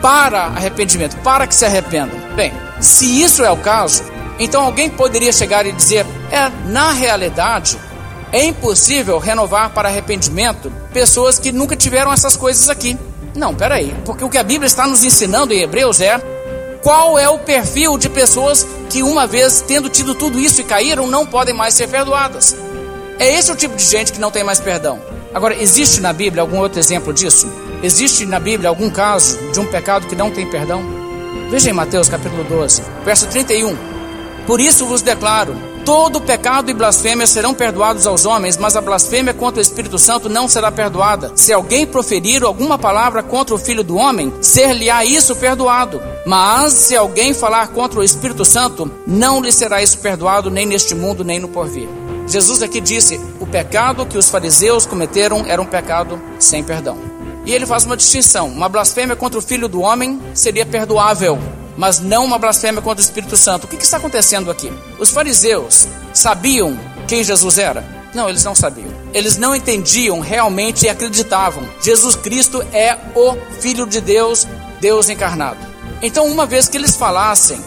para 0.00 0.42
arrependimento, 0.44 1.16
para 1.16 1.48
que 1.48 1.54
se 1.54 1.64
arrependam. 1.64 2.16
Bem, 2.36 2.52
se 2.80 3.20
isso 3.20 3.42
é 3.42 3.50
o 3.50 3.56
caso, 3.56 4.04
então 4.40 4.64
alguém 4.64 4.88
poderia 4.88 5.32
chegar 5.32 5.66
e 5.66 5.72
dizer: 5.72 6.06
é, 6.32 6.50
na 6.68 6.92
realidade, 6.92 7.78
é 8.32 8.44
impossível 8.44 9.18
renovar 9.18 9.70
para 9.70 9.88
arrependimento 9.88 10.72
pessoas 10.92 11.38
que 11.38 11.52
nunca 11.52 11.76
tiveram 11.76 12.12
essas 12.12 12.36
coisas 12.36 12.68
aqui. 12.68 12.98
Não, 13.34 13.54
peraí, 13.54 13.94
porque 14.04 14.24
o 14.24 14.28
que 14.28 14.38
a 14.38 14.42
Bíblia 14.42 14.66
está 14.66 14.86
nos 14.86 15.04
ensinando 15.04 15.52
em 15.52 15.60
Hebreus 15.60 16.00
é 16.00 16.20
qual 16.82 17.18
é 17.18 17.28
o 17.28 17.38
perfil 17.38 17.98
de 17.98 18.08
pessoas 18.08 18.66
que, 18.88 19.02
uma 19.02 19.26
vez 19.26 19.62
tendo 19.66 19.88
tido 19.88 20.14
tudo 20.14 20.38
isso 20.40 20.60
e 20.60 20.64
caíram, 20.64 21.06
não 21.06 21.26
podem 21.26 21.54
mais 21.54 21.74
ser 21.74 21.88
perdoadas. 21.88 22.56
É 23.18 23.34
esse 23.34 23.52
o 23.52 23.56
tipo 23.56 23.76
de 23.76 23.84
gente 23.84 24.12
que 24.12 24.20
não 24.20 24.30
tem 24.30 24.42
mais 24.42 24.58
perdão. 24.58 25.00
Agora, 25.34 25.54
existe 25.54 26.00
na 26.00 26.12
Bíblia 26.12 26.42
algum 26.42 26.58
outro 26.58 26.80
exemplo 26.80 27.12
disso? 27.12 27.52
Existe 27.82 28.26
na 28.26 28.40
Bíblia 28.40 28.68
algum 28.68 28.90
caso 28.90 29.38
de 29.52 29.60
um 29.60 29.66
pecado 29.66 30.06
que 30.06 30.16
não 30.16 30.30
tem 30.30 30.46
perdão? 30.46 30.82
Veja 31.50 31.70
em 31.70 31.72
Mateus 31.72 32.08
capítulo 32.08 32.42
12, 32.44 32.82
verso 33.04 33.26
31. 33.26 33.89
Por 34.50 34.60
isso 34.60 34.84
vos 34.84 35.00
declaro 35.00 35.56
Todo 35.84 36.20
pecado 36.20 36.68
e 36.68 36.74
blasfêmia 36.74 37.24
serão 37.24 37.54
perdoados 37.54 38.04
aos 38.04 38.24
homens, 38.26 38.56
mas 38.56 38.74
a 38.76 38.80
blasfêmia 38.80 39.32
contra 39.32 39.60
o 39.60 39.62
Espírito 39.62 39.96
Santo 39.96 40.28
não 40.28 40.48
será 40.48 40.72
perdoada. 40.72 41.30
Se 41.36 41.52
alguém 41.52 41.86
proferir 41.86 42.42
alguma 42.42 42.76
palavra 42.76 43.22
contra 43.22 43.54
o 43.54 43.58
Filho 43.58 43.84
do 43.84 43.96
Homem, 43.96 44.32
ser-lhe-á 44.42 45.04
isso 45.04 45.36
perdoado. 45.36 46.02
Mas 46.26 46.72
se 46.72 46.96
alguém 46.96 47.32
falar 47.32 47.68
contra 47.68 48.00
o 48.00 48.02
Espírito 48.02 48.44
Santo, 48.44 48.90
não 49.06 49.40
lhe 49.40 49.52
será 49.52 49.82
isso 49.82 49.98
perdoado, 49.98 50.50
nem 50.50 50.66
neste 50.66 50.96
mundo, 50.96 51.24
nem 51.24 51.38
no 51.38 51.48
porvir. 51.48 51.88
Jesus 52.26 52.60
aqui 52.60 52.80
disse: 52.80 53.20
o 53.38 53.46
pecado 53.46 54.04
que 54.04 54.18
os 54.18 54.28
fariseus 54.28 54.84
cometeram 54.84 55.44
era 55.46 55.62
um 55.62 55.66
pecado 55.66 56.20
sem 56.40 56.62
perdão. 56.64 56.98
E 57.46 57.54
ele 57.54 57.66
faz 57.66 57.84
uma 57.84 57.96
distinção: 57.96 58.48
uma 58.48 58.68
blasfêmia 58.68 59.14
contra 59.14 59.38
o 59.38 59.42
Filho 59.42 59.68
do 59.68 59.80
Homem 59.80 60.20
seria 60.34 60.66
perdoável, 60.66 61.38
mas 61.80 61.98
não 61.98 62.26
uma 62.26 62.38
blasfêmia 62.38 62.82
contra 62.82 63.00
o 63.00 63.04
Espírito 63.04 63.38
Santo. 63.38 63.64
O 63.64 63.66
que, 63.66 63.78
que 63.78 63.84
está 63.84 63.96
acontecendo 63.96 64.50
aqui? 64.50 64.70
Os 64.98 65.08
fariseus 65.08 65.88
sabiam 66.12 66.78
quem 67.08 67.24
Jesus 67.24 67.56
era? 67.56 67.82
Não, 68.12 68.28
eles 68.28 68.44
não 68.44 68.54
sabiam. 68.54 68.90
Eles 69.14 69.38
não 69.38 69.56
entendiam 69.56 70.20
realmente 70.20 70.84
e 70.84 70.90
acreditavam. 70.90 71.66
Jesus 71.82 72.16
Cristo 72.16 72.62
é 72.74 72.98
o 73.14 73.34
Filho 73.60 73.86
de 73.86 73.98
Deus, 73.98 74.46
Deus 74.78 75.08
encarnado. 75.08 75.56
Então, 76.02 76.26
uma 76.26 76.44
vez 76.44 76.68
que 76.68 76.76
eles 76.76 76.94
falassem, 76.96 77.58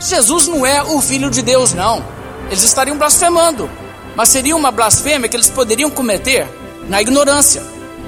Jesus 0.00 0.46
não 0.46 0.64
é 0.64 0.82
o 0.82 1.02
Filho 1.02 1.30
de 1.30 1.42
Deus, 1.42 1.74
não. 1.74 2.02
Eles 2.46 2.62
estariam 2.62 2.96
blasfemando. 2.96 3.68
Mas 4.16 4.30
seria 4.30 4.56
uma 4.56 4.70
blasfêmia 4.70 5.28
que 5.28 5.36
eles 5.36 5.50
poderiam 5.50 5.90
cometer 5.90 6.48
na 6.88 7.02
ignorância. 7.02 7.62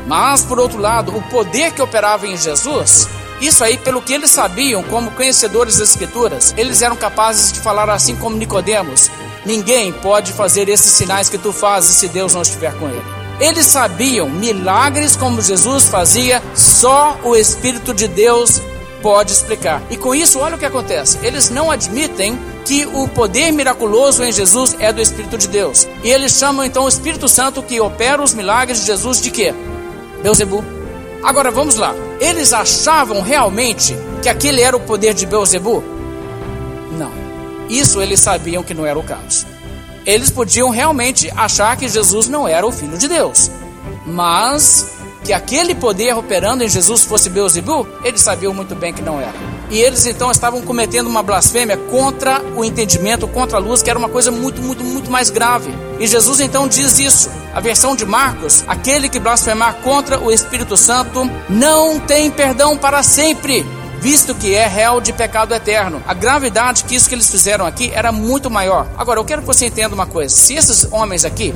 Mas, 0.06 0.42
por 0.42 0.58
outro 0.58 0.78
lado, 0.78 1.14
o 1.14 1.22
poder 1.24 1.72
que 1.72 1.82
operava 1.82 2.26
em 2.26 2.34
Jesus 2.34 3.06
isso 3.46 3.64
aí, 3.64 3.76
pelo 3.78 4.02
que 4.02 4.12
eles 4.12 4.30
sabiam, 4.30 4.82
como 4.82 5.10
conhecedores 5.10 5.78
das 5.78 5.90
Escrituras, 5.90 6.54
eles 6.56 6.82
eram 6.82 6.96
capazes 6.96 7.52
de 7.52 7.60
falar 7.60 7.90
assim 7.90 8.16
como 8.16 8.36
Nicodemos: 8.36 9.10
Ninguém 9.44 9.92
pode 9.92 10.32
fazer 10.32 10.68
esses 10.68 10.92
sinais 10.92 11.28
que 11.28 11.38
tu 11.38 11.52
fazes 11.52 11.96
se 11.96 12.08
Deus 12.08 12.34
não 12.34 12.42
estiver 12.42 12.72
com 12.78 12.88
ele. 12.88 13.02
Eles 13.40 13.66
sabiam 13.66 14.28
milagres 14.28 15.16
como 15.16 15.42
Jesus 15.42 15.86
fazia, 15.86 16.42
só 16.54 17.18
o 17.24 17.34
Espírito 17.34 17.92
de 17.92 18.06
Deus 18.06 18.60
pode 19.02 19.32
explicar. 19.32 19.82
E 19.90 19.96
com 19.96 20.14
isso, 20.14 20.38
olha 20.38 20.56
o 20.56 20.58
que 20.58 20.64
acontece: 20.64 21.18
eles 21.22 21.50
não 21.50 21.70
admitem 21.70 22.38
que 22.64 22.86
o 22.86 23.06
poder 23.08 23.52
miraculoso 23.52 24.22
em 24.24 24.32
Jesus 24.32 24.74
é 24.78 24.92
do 24.92 25.02
Espírito 25.02 25.36
de 25.36 25.48
Deus. 25.48 25.86
E 26.02 26.10
eles 26.10 26.32
chamam 26.32 26.64
então 26.64 26.84
o 26.84 26.88
Espírito 26.88 27.28
Santo 27.28 27.62
que 27.62 27.80
opera 27.80 28.22
os 28.22 28.32
milagres 28.32 28.80
de 28.80 28.86
Jesus 28.86 29.20
de 29.20 29.30
quê? 29.30 29.54
Beuzebu. 30.22 30.64
Agora 31.24 31.50
vamos 31.50 31.76
lá. 31.76 31.94
Eles 32.20 32.52
achavam 32.52 33.22
realmente 33.22 33.96
que 34.22 34.28
aquele 34.28 34.60
era 34.60 34.76
o 34.76 34.80
poder 34.80 35.14
de 35.14 35.24
Beuzebu? 35.24 35.82
Não. 36.98 37.10
Isso 37.68 38.02
eles 38.02 38.20
sabiam 38.20 38.62
que 38.62 38.74
não 38.74 38.84
era 38.84 38.98
o 38.98 39.02
caso. 39.02 39.46
Eles 40.04 40.30
podiam 40.30 40.68
realmente 40.68 41.32
achar 41.34 41.76
que 41.78 41.88
Jesus 41.88 42.28
não 42.28 42.46
era 42.46 42.66
o 42.66 42.70
filho 42.70 42.98
de 42.98 43.08
Deus. 43.08 43.50
Mas 44.06 44.98
que 45.24 45.32
aquele 45.32 45.74
poder 45.74 46.14
operando 46.14 46.62
em 46.62 46.68
Jesus 46.68 47.04
fosse 47.04 47.30
Beuzebu, 47.30 47.88
eles 48.04 48.20
sabiam 48.20 48.52
muito 48.52 48.74
bem 48.74 48.92
que 48.92 49.00
não 49.00 49.18
era. 49.18 49.53
E 49.74 49.80
eles 49.80 50.06
então 50.06 50.30
estavam 50.30 50.62
cometendo 50.62 51.08
uma 51.08 51.20
blasfêmia 51.20 51.76
contra 51.76 52.40
o 52.56 52.64
entendimento, 52.64 53.26
contra 53.26 53.58
a 53.58 53.60
luz, 53.60 53.82
que 53.82 53.90
era 53.90 53.98
uma 53.98 54.08
coisa 54.08 54.30
muito, 54.30 54.62
muito, 54.62 54.84
muito 54.84 55.10
mais 55.10 55.30
grave. 55.30 55.68
E 55.98 56.06
Jesus 56.06 56.38
então 56.38 56.68
diz 56.68 56.96
isso. 57.00 57.28
A 57.52 57.58
versão 57.58 57.96
de 57.96 58.06
Marcos: 58.06 58.62
aquele 58.68 59.08
que 59.08 59.18
blasfemar 59.18 59.74
contra 59.82 60.20
o 60.20 60.30
Espírito 60.30 60.76
Santo 60.76 61.28
não 61.50 61.98
tem 61.98 62.30
perdão 62.30 62.78
para 62.78 63.02
sempre 63.02 63.66
visto 64.00 64.32
que 64.36 64.54
é 64.54 64.64
réu 64.64 65.00
de 65.00 65.12
pecado 65.12 65.52
eterno. 65.52 66.00
A 66.06 66.14
gravidade 66.14 66.84
que 66.84 66.94
isso 66.94 67.08
que 67.08 67.16
eles 67.16 67.28
fizeram 67.28 67.66
aqui 67.66 67.90
era 67.92 68.12
muito 68.12 68.48
maior. 68.48 68.86
Agora, 68.96 69.18
eu 69.18 69.24
quero 69.24 69.40
que 69.40 69.46
você 69.48 69.66
entenda 69.66 69.92
uma 69.92 70.06
coisa: 70.06 70.32
se 70.32 70.54
esses 70.54 70.86
homens 70.92 71.24
aqui 71.24 71.52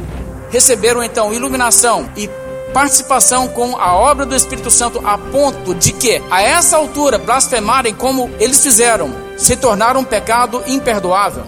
receberam 0.50 1.04
então 1.04 1.33
iluminação 1.33 2.11
e 2.16 2.28
participação 2.72 3.48
com 3.48 3.76
a 3.76 3.94
obra 3.94 4.24
do 4.24 4.35
Espírito 4.35 4.70
Santo 4.70 5.00
a 5.04 5.16
ponto 5.18 5.74
de 5.74 5.92
que, 5.92 6.22
a 6.31 6.42
essa 6.42 6.76
altura, 6.76 7.18
blasfemarem 7.18 7.94
como 7.94 8.31
eles 8.38 8.62
fizeram, 8.62 9.14
se 9.37 9.57
tornaram 9.57 10.00
um 10.00 10.04
pecado 10.04 10.62
imperdoável. 10.66 11.44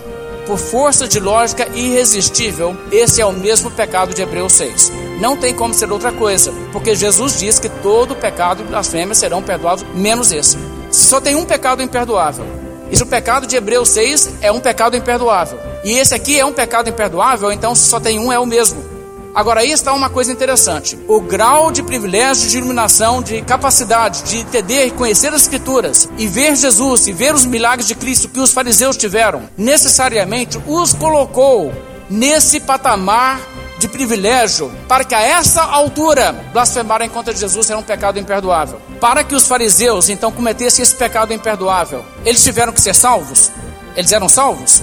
Por 0.46 0.58
força 0.58 1.06
de 1.06 1.20
lógica 1.20 1.68
irresistível, 1.74 2.76
esse 2.90 3.20
é 3.20 3.26
o 3.26 3.32
mesmo 3.32 3.70
pecado 3.70 4.14
de 4.14 4.22
Hebreus 4.22 4.52
6. 4.54 4.92
Não 5.20 5.36
tem 5.36 5.54
como 5.54 5.74
ser 5.74 5.92
outra 5.92 6.10
coisa, 6.10 6.52
porque 6.72 6.94
Jesus 6.94 7.38
diz 7.38 7.58
que 7.58 7.68
todo 7.68 8.16
pecado 8.16 8.62
e 8.62 8.66
blasfêmia 8.66 9.14
serão 9.14 9.42
perdoados, 9.42 9.84
menos 9.94 10.32
esse. 10.32 10.58
Só 10.90 11.20
tem 11.20 11.36
um 11.36 11.44
pecado 11.44 11.82
imperdoável. 11.82 12.44
Se 12.92 13.02
o 13.02 13.06
pecado 13.06 13.46
de 13.46 13.54
Hebreus 13.54 13.90
6 13.90 14.30
é 14.40 14.50
um 14.50 14.58
pecado 14.58 14.96
imperdoável, 14.96 15.60
e 15.84 15.92
esse 15.92 16.14
aqui 16.14 16.38
é 16.38 16.44
um 16.44 16.52
pecado 16.52 16.88
imperdoável, 16.90 17.52
então 17.52 17.74
só 17.74 18.00
tem 18.00 18.18
um, 18.18 18.32
é 18.32 18.38
o 18.38 18.46
mesmo. 18.46 18.89
Agora, 19.34 19.60
aí 19.60 19.70
está 19.70 19.92
uma 19.92 20.10
coisa 20.10 20.32
interessante: 20.32 20.98
o 21.06 21.20
grau 21.20 21.70
de 21.70 21.82
privilégio, 21.82 22.48
de 22.48 22.58
iluminação, 22.58 23.22
de 23.22 23.40
capacidade 23.42 24.22
de 24.24 24.38
entender 24.38 24.86
e 24.86 24.90
conhecer 24.90 25.32
as 25.32 25.42
Escrituras 25.42 26.08
e 26.18 26.28
ver 26.28 26.54
Jesus 26.54 27.06
e 27.06 27.12
ver 27.12 27.34
os 27.34 27.44
milagres 27.44 27.88
de 27.88 27.94
Cristo 27.94 28.28
que 28.28 28.38
os 28.38 28.52
fariseus 28.52 28.96
tiveram, 28.96 29.48
necessariamente 29.56 30.60
os 30.66 30.92
colocou 30.92 31.72
nesse 32.08 32.60
patamar 32.60 33.40
de 33.78 33.88
privilégio 33.88 34.70
para 34.86 35.04
que 35.04 35.14
a 35.14 35.22
essa 35.22 35.62
altura 35.62 36.32
blasfemarem 36.52 37.08
contra 37.08 37.34
Jesus 37.34 37.70
era 37.70 37.78
um 37.78 37.82
pecado 37.82 38.18
imperdoável. 38.18 38.80
Para 39.00 39.24
que 39.24 39.34
os 39.34 39.46
fariseus 39.46 40.08
então 40.08 40.30
cometessem 40.30 40.82
esse 40.82 40.94
pecado 40.94 41.32
imperdoável, 41.32 42.04
eles 42.24 42.44
tiveram 42.44 42.72
que 42.72 42.80
ser 42.80 42.94
salvos? 42.94 43.50
Eles 43.96 44.12
eram 44.12 44.28
salvos? 44.28 44.82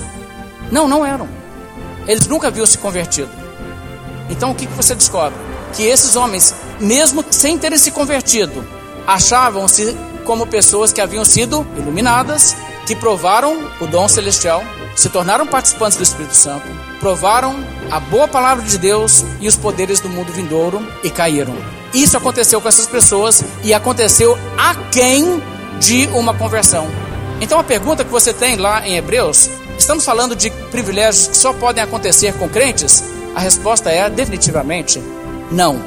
Não, 0.72 0.88
não 0.88 1.06
eram. 1.06 1.30
Eles 2.08 2.26
nunca 2.28 2.48
haviam 2.48 2.66
se 2.66 2.78
convertido. 2.78 3.30
Então 4.30 4.52
o 4.52 4.56
que, 4.56 4.68
você 4.68 4.96
descobre? 4.96 5.38
Que 5.74 5.84
esses 5.84 6.16
homens, 6.16 6.54
mesmo 6.80 7.24
sem 7.30 7.58
terem 7.58 7.78
se 7.78 7.92
convertido, 7.92 8.66
achavam-se 9.06 9.96
como 10.26 10.48
pessoas 10.48 10.92
que 10.92 11.02
haviam 11.02 11.24
sido 11.24 11.66
iluminadas, 11.78 12.56
que 12.86 12.96
provaram 12.96 13.70
o 13.80 13.88
dom 13.88 14.08
celestial, 14.08 14.64
se 14.96 15.10
tornaram 15.10 15.46
participantes 15.46 15.98
do 15.98 16.04
Espírito 16.04 16.36
Santo, 16.36 16.68
provaram 17.00 17.56
a 17.92 18.00
boa 18.00 18.28
palavra 18.28 18.64
de 18.64 18.78
Deus 18.78 19.24
e 19.40 19.48
os 19.48 19.56
poderes 19.56 20.00
do 20.00 20.10
mundo 20.10 20.32
vindouro 20.34 20.86
e 21.04 21.10
caíram. 21.10 21.56
Isso 21.94 22.18
aconteceu 22.18 22.60
com 22.60 22.68
essas 22.68 22.88
pessoas 22.88 23.44
e 23.64 23.74
aconteceu 23.74 24.38
a 24.58 24.76
quem 24.92 25.42
de 25.80 26.08
uma 26.08 26.34
conversão. 26.34 26.88
Então 27.40 27.60
a 27.60 27.64
pergunta 27.64 28.04
que 28.04 28.12
você 28.12 28.34
tem 28.34 28.58
lá 28.58 28.86
em 28.86 28.96
Hebreus 28.96 29.50
Estamos 29.78 30.04
falando 30.04 30.36
de 30.36 30.50
privilégios 30.72 31.28
que 31.28 31.38
só 31.38 31.54
podem 31.54 31.84
acontecer 31.84 32.34
com 32.34 32.50
crentes? 32.50 33.04
A 33.38 33.40
resposta 33.40 33.92
é 33.92 34.10
definitivamente 34.10 35.00
não. 35.52 35.80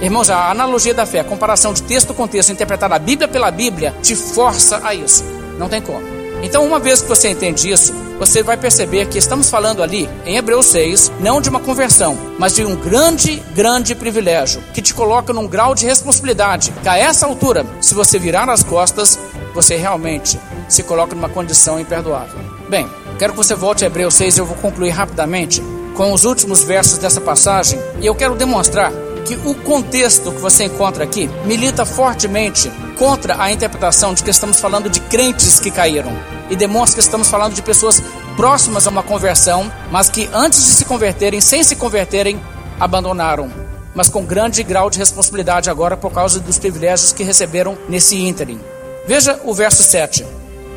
Irmãos, 0.00 0.30
a 0.30 0.50
analogia 0.50 0.94
da 0.94 1.04
fé, 1.04 1.20
a 1.20 1.24
comparação 1.24 1.74
de 1.74 1.82
texto 1.82 2.14
com 2.14 2.26
texto, 2.26 2.50
interpretar 2.50 2.90
a 2.90 2.98
Bíblia 2.98 3.28
pela 3.28 3.50
Bíblia, 3.50 3.94
te 4.02 4.16
força 4.16 4.80
a 4.82 4.94
isso. 4.94 5.22
Não 5.58 5.68
tem 5.68 5.82
como. 5.82 6.00
Então, 6.42 6.64
uma 6.64 6.78
vez 6.78 7.02
que 7.02 7.08
você 7.08 7.28
entende 7.28 7.70
isso, 7.70 7.92
você 8.18 8.42
vai 8.42 8.56
perceber 8.56 9.04
que 9.04 9.18
estamos 9.18 9.50
falando 9.50 9.82
ali, 9.82 10.08
em 10.24 10.36
Hebreus 10.38 10.64
6, 10.64 11.12
não 11.20 11.42
de 11.42 11.50
uma 11.50 11.60
conversão, 11.60 12.16
mas 12.38 12.54
de 12.54 12.64
um 12.64 12.74
grande, 12.74 13.36
grande 13.54 13.94
privilégio, 13.94 14.62
que 14.72 14.80
te 14.80 14.94
coloca 14.94 15.30
num 15.30 15.46
grau 15.46 15.74
de 15.74 15.84
responsabilidade, 15.84 16.72
que 16.82 16.88
a 16.88 16.96
essa 16.96 17.26
altura, 17.26 17.66
se 17.82 17.92
você 17.92 18.18
virar 18.18 18.48
as 18.48 18.62
costas, 18.62 19.20
você 19.52 19.76
realmente 19.76 20.40
se 20.70 20.82
coloca 20.82 21.14
numa 21.14 21.28
condição 21.28 21.78
imperdoável. 21.78 22.40
Bem, 22.70 22.88
quero 23.18 23.34
que 23.34 23.38
você 23.38 23.54
volte 23.54 23.84
a 23.84 23.88
Hebreus 23.88 24.14
6 24.14 24.38
e 24.38 24.40
eu 24.40 24.46
vou 24.46 24.56
concluir 24.56 24.88
rapidamente 24.88 25.62
com 25.94 26.12
os 26.12 26.24
últimos 26.24 26.62
versos 26.64 26.98
dessa 26.98 27.20
passagem, 27.20 27.80
e 28.00 28.06
eu 28.06 28.14
quero 28.14 28.34
demonstrar 28.34 28.92
que 29.24 29.36
o 29.44 29.54
contexto 29.54 30.30
que 30.32 30.40
você 30.40 30.64
encontra 30.64 31.04
aqui 31.04 31.30
milita 31.46 31.86
fortemente 31.86 32.70
contra 32.98 33.40
a 33.42 33.50
interpretação 33.50 34.12
de 34.12 34.22
que 34.22 34.30
estamos 34.30 34.60
falando 34.60 34.90
de 34.90 35.00
crentes 35.00 35.58
que 35.58 35.70
caíram 35.70 36.12
e 36.50 36.56
demonstra 36.56 36.96
que 36.96 37.04
estamos 37.04 37.28
falando 37.28 37.54
de 37.54 37.62
pessoas 37.62 38.02
próximas 38.36 38.86
a 38.86 38.90
uma 38.90 39.02
conversão, 39.02 39.72
mas 39.90 40.10
que 40.10 40.28
antes 40.32 40.62
de 40.62 40.70
se 40.70 40.84
converterem, 40.84 41.40
sem 41.40 41.62
se 41.62 41.76
converterem, 41.76 42.40
abandonaram, 42.78 43.50
mas 43.94 44.08
com 44.08 44.24
grande 44.24 44.62
grau 44.62 44.90
de 44.90 44.98
responsabilidade 44.98 45.70
agora 45.70 45.96
por 45.96 46.12
causa 46.12 46.40
dos 46.40 46.58
privilégios 46.58 47.12
que 47.12 47.22
receberam 47.22 47.78
nesse 47.88 48.16
ínterim. 48.16 48.60
Veja 49.06 49.40
o 49.44 49.54
verso 49.54 49.82
7. 49.82 50.26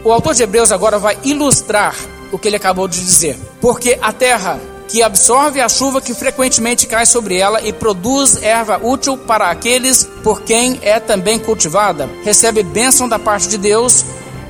O 0.04 0.12
autor 0.12 0.34
de 0.34 0.44
Hebreus 0.44 0.72
agora 0.72 1.00
vai 1.00 1.18
ilustrar 1.24 1.96
o 2.32 2.38
que 2.38 2.48
ele 2.48 2.56
acabou 2.56 2.88
de 2.88 3.00
dizer. 3.00 3.38
Porque 3.60 3.98
a 4.02 4.14
terra 4.14 4.60
que 4.88 5.04
absorve 5.04 5.60
a 5.60 5.68
chuva 5.68 6.02
que 6.02 6.14
frequentemente 6.14 6.88
cai 6.88 7.06
sobre 7.06 7.38
ela 7.38 7.62
e 7.62 7.74
produz 7.74 8.42
erva 8.42 8.80
útil 8.82 9.18
para 9.18 9.50
aqueles 9.50 10.08
por 10.24 10.42
quem 10.42 10.80
é 10.82 11.00
também 11.00 11.38
cultivada, 11.38 12.10
recebe 12.24 12.64
bênção 12.64 13.08
da 13.08 13.20
parte 13.20 13.48
de 13.48 13.58
Deus, 13.58 14.06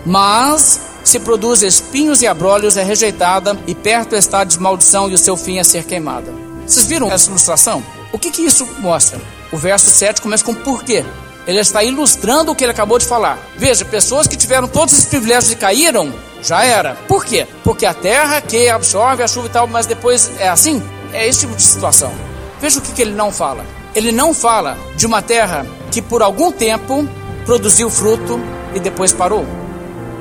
mas 0.05 0.79
se 1.03 1.19
produz 1.19 1.61
espinhos 1.61 2.21
e 2.21 2.27
abrolhos 2.27 2.77
é 2.77 2.83
rejeitada 2.83 3.57
e 3.65 3.73
perto 3.73 4.15
está 4.15 4.41
a 4.41 4.43
desmaldição 4.43 5.09
e 5.09 5.13
o 5.13 5.17
seu 5.17 5.37
fim 5.37 5.57
é 5.57 5.63
ser 5.63 5.85
queimada. 5.85 6.33
Vocês 6.65 6.85
viram 6.85 7.09
essa 7.09 7.29
ilustração? 7.29 7.83
O 8.11 8.19
que, 8.19 8.29
que 8.29 8.41
isso 8.41 8.67
mostra? 8.79 9.19
O 9.51 9.57
verso 9.57 9.89
7 9.89 10.21
começa 10.21 10.43
com 10.43 10.53
porquê. 10.53 11.05
Ele 11.47 11.59
está 11.59 11.81
ilustrando 11.81 12.51
o 12.51 12.55
que 12.55 12.65
ele 12.65 12.71
acabou 12.71 12.99
de 12.99 13.05
falar. 13.05 13.39
Veja, 13.57 13.85
pessoas 13.85 14.27
que 14.27 14.35
tiveram 14.35 14.67
todos 14.67 14.93
esses 14.93 15.05
privilégios 15.05 15.53
e 15.53 15.55
caíram, 15.55 16.13
já 16.41 16.63
era. 16.63 16.95
Por 17.07 17.25
quê? 17.25 17.47
Porque 17.63 17.85
a 17.85 17.93
terra 17.93 18.41
que 18.41 18.69
absorve 18.69 19.23
a 19.23 19.27
chuva 19.27 19.47
e 19.47 19.51
tal, 19.51 19.67
mas 19.67 19.85
depois 19.85 20.31
é 20.39 20.47
assim? 20.47 20.81
É 21.13 21.27
esse 21.27 21.41
tipo 21.41 21.55
de 21.55 21.61
situação. 21.61 22.11
Veja 22.59 22.79
o 22.79 22.81
que, 22.81 22.91
que 22.91 23.01
ele 23.01 23.13
não 23.13 23.31
fala. 23.31 23.65
Ele 23.95 24.11
não 24.11 24.33
fala 24.33 24.77
de 24.95 25.05
uma 25.05 25.21
terra 25.21 25.65
que 25.91 26.01
por 26.01 26.21
algum 26.21 26.51
tempo 26.51 27.07
produziu 27.45 27.89
fruto 27.89 28.39
e 28.75 28.79
depois 28.79 29.13
parou. 29.13 29.45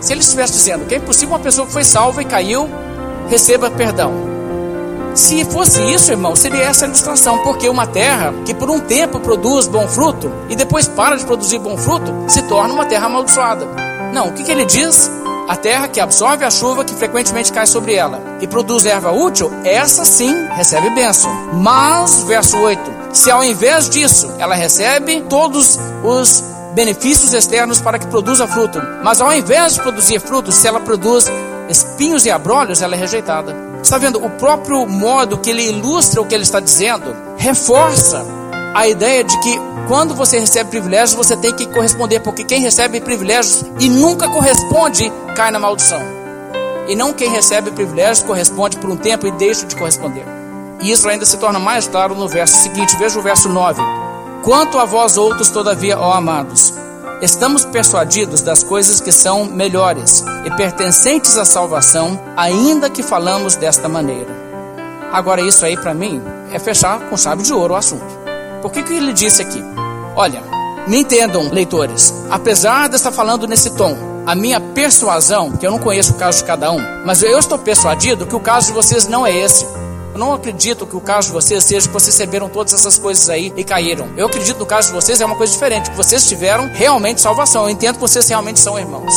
Se 0.01 0.13
ele 0.13 0.21
estivesse 0.21 0.53
dizendo 0.53 0.87
que 0.87 0.95
é 0.95 0.99
impossível 0.99 1.35
uma 1.35 1.41
pessoa 1.41 1.67
que 1.67 1.73
foi 1.73 1.85
salva 1.85 2.23
e 2.23 2.25
caiu, 2.25 2.69
receba 3.29 3.71
perdão. 3.71 4.37
Se 5.15 5.45
fosse 5.47 5.81
isso, 5.93 6.13
irmão, 6.13 6.37
seria 6.37 6.65
essa 6.65 6.85
a 6.85 6.89
ilustração, 6.89 7.39
porque 7.39 7.69
uma 7.71 7.87
terra 7.87 8.35
que 8.45 8.55
por 8.55 8.69
um 8.69 8.79
tempo 8.81 9.19
produz 9.19 9.67
bom 9.67 9.89
fruto 9.89 10.31
e 10.51 10.55
depois 10.55 10.87
para 10.87 11.17
de 11.17 11.25
produzir 11.25 11.59
bom 11.59 11.77
fruto, 11.77 12.13
se 12.29 12.43
torna 12.43 12.75
uma 12.75 12.85
terra 12.85 13.07
amaldiçoada. 13.07 13.67
Não, 14.13 14.29
o 14.29 14.33
que, 14.33 14.45
que 14.45 14.53
ele 14.53 14.67
diz? 14.67 15.11
A 15.49 15.55
terra 15.55 15.87
que 15.87 16.01
absorve 16.01 16.45
a 16.45 16.51
chuva 16.51 16.85
que 16.85 16.95
frequentemente 16.95 17.53
cai 17.53 17.69
sobre 17.69 17.95
ela 17.95 18.21
e 18.41 18.49
produz 18.49 18.85
erva 18.85 19.13
útil, 19.13 19.49
essa 19.65 20.05
sim 20.05 20.47
recebe 20.49 20.91
bênção. 20.91 21.31
Mas, 21.55 22.25
verso 22.25 22.59
8, 22.59 22.81
se 23.13 23.31
ao 23.31 23.45
invés 23.45 23.89
disso 23.89 24.35
ela 24.39 24.57
recebe 24.57 25.21
todos 25.29 25.79
os 26.03 26.43
benefícios 26.75 27.33
externos 27.33 27.81
para 27.81 27.97
que 27.97 28.09
produza 28.09 28.47
fruto, 28.49 28.83
mas 29.05 29.21
ao 29.21 29.33
invés 29.33 29.75
de 29.75 29.81
produzir 29.81 30.21
fruto, 30.21 30.51
se 30.51 30.67
ela 30.67 30.81
produz 30.81 31.31
espinhos 31.69 32.27
e 32.27 32.31
abrolhos, 32.31 32.83
ela 32.83 32.97
é 32.97 32.99
rejeitada. 32.99 33.55
Está 33.81 33.99
vendo? 33.99 34.25
O 34.25 34.31
próprio 34.31 34.85
modo 34.85 35.39
que 35.39 35.51
ele 35.51 35.69
ilustra 35.69 36.21
o 36.21 36.27
que 36.27 36.35
ele 36.35 36.43
está 36.43 36.59
dizendo 36.59 37.17
reforça 37.37 38.27
a 38.75 38.89
ideia 38.89 39.23
de 39.23 39.39
que 39.41 39.61
quando 39.87 40.15
você 40.15 40.39
recebe 40.39 40.71
privilégios, 40.71 41.15
você 41.15 41.37
tem 41.37 41.53
que 41.53 41.67
corresponder, 41.67 42.21
porque 42.21 42.45
quem 42.45 42.61
recebe 42.61 43.01
privilégios 43.01 43.65
e 43.79 43.89
nunca 43.89 44.29
corresponde, 44.29 45.13
cai 45.35 45.51
na 45.51 45.59
maldição. 45.59 46.01
E 46.89 46.97
não 46.97 47.13
quem 47.13 47.31
recebe 47.31 47.71
privilégios 47.71 48.23
corresponde 48.23 48.77
por 48.79 48.91
um 48.91 48.97
tempo 48.97 49.27
e 49.27 49.33
deixa 49.33 49.65
de 49.65 49.77
corresponder. 49.77 50.25
E 50.81 50.91
isso 50.91 51.09
ainda 51.09 51.25
se 51.25 51.37
torna 51.37 51.59
mais 51.59 51.87
claro 51.87 52.15
no 52.15 52.29
verso 52.29 52.57
seguinte, 52.59 52.97
veja 52.97 53.19
o 53.19 53.23
verso 53.23 53.49
9. 53.49 53.81
Quanto 54.43 54.79
a 54.79 54.85
vós 54.85 55.17
outros, 55.17 55.51
todavia, 55.51 55.99
ó 55.99 56.13
amados, 56.13 56.75
estamos 57.23 57.65
persuadidos 57.65 58.43
das 58.43 58.63
coisas 58.63 59.01
que 59.01 59.13
são 59.13 59.45
melhores 59.45 60.25
e 60.45 60.51
pertencentes 60.57 61.39
à 61.39 61.45
salvação, 61.45 62.21
ainda 62.37 62.91
que 62.91 63.03
falamos 63.03 63.57
desta 63.57 63.89
maneira. 63.89 64.35
Agora, 65.13 65.41
isso 65.41 65.65
aí 65.65 65.77
para 65.77 65.95
mim 65.95 66.21
é 66.53 66.59
fechar 66.59 67.01
com 67.09 67.17
chave 67.17 67.43
de 67.43 67.53
ouro 67.53 67.75
o 67.75 67.77
assunto. 67.77 68.26
Por 68.63 68.71
que, 68.71 68.83
que 68.83 68.95
ele 68.95 69.13
disse 69.13 69.43
aqui? 69.43 69.63
Olha, 70.15 70.43
me 70.87 70.99
entendam, 70.99 71.51
leitores, 71.51 72.15
apesar 72.31 72.89
de 72.89 72.97
estar 72.97 73.13
falando 73.13 73.47
nesse 73.47 73.71
tom, 73.71 73.97
a 74.27 74.35
minha 74.35 74.61
persuasão, 74.61 75.53
que 75.53 75.67
eu 75.67 75.71
não 75.71 75.79
conheço 75.79 76.13
o 76.13 76.17
caso 76.17 76.39
de 76.39 76.45
cada 76.45 76.73
um, 76.73 76.81
mas 77.05 77.23
eu 77.23 77.39
estou 77.39 77.59
persuadido 77.59 78.27
que 78.27 78.35
o 78.35 78.41
caso 78.41 78.69
de 78.69 78.73
vocês 78.73 79.07
não 79.07 79.27
é 79.27 79.37
esse. 79.37 79.65
Eu 80.13 80.19
não 80.19 80.33
acredito 80.33 80.87
que 80.87 80.97
o 80.97 81.01
caso 81.01 81.29
de 81.29 81.35
vocês 81.35 81.63
seja 81.63 81.87
que 81.87 81.93
vocês 81.93 82.17
receberam 82.17 82.49
todas 82.49 82.73
essas 82.73 82.99
coisas 82.99 83.29
aí 83.29 83.53
e 83.57 83.63
caíram. 83.63 84.09
Eu 84.17 84.27
acredito 84.27 84.55
que 84.55 84.61
no 84.61 84.67
caso 84.67 84.89
de 84.89 84.95
vocês 84.95 85.21
é 85.21 85.27
uma 85.27 85.37
coisa 85.37 85.53
diferente, 85.53 85.91
que 85.91 85.97
vocês 85.97 86.27
tiveram 86.27 86.71
realmente 86.73 87.21
salvação. 87.21 87.65
Eu 87.65 87.71
entendo 87.71 87.97
que 87.97 88.01
vocês 88.01 88.27
realmente 88.27 88.59
são 88.59 88.79
irmãos. 88.79 89.13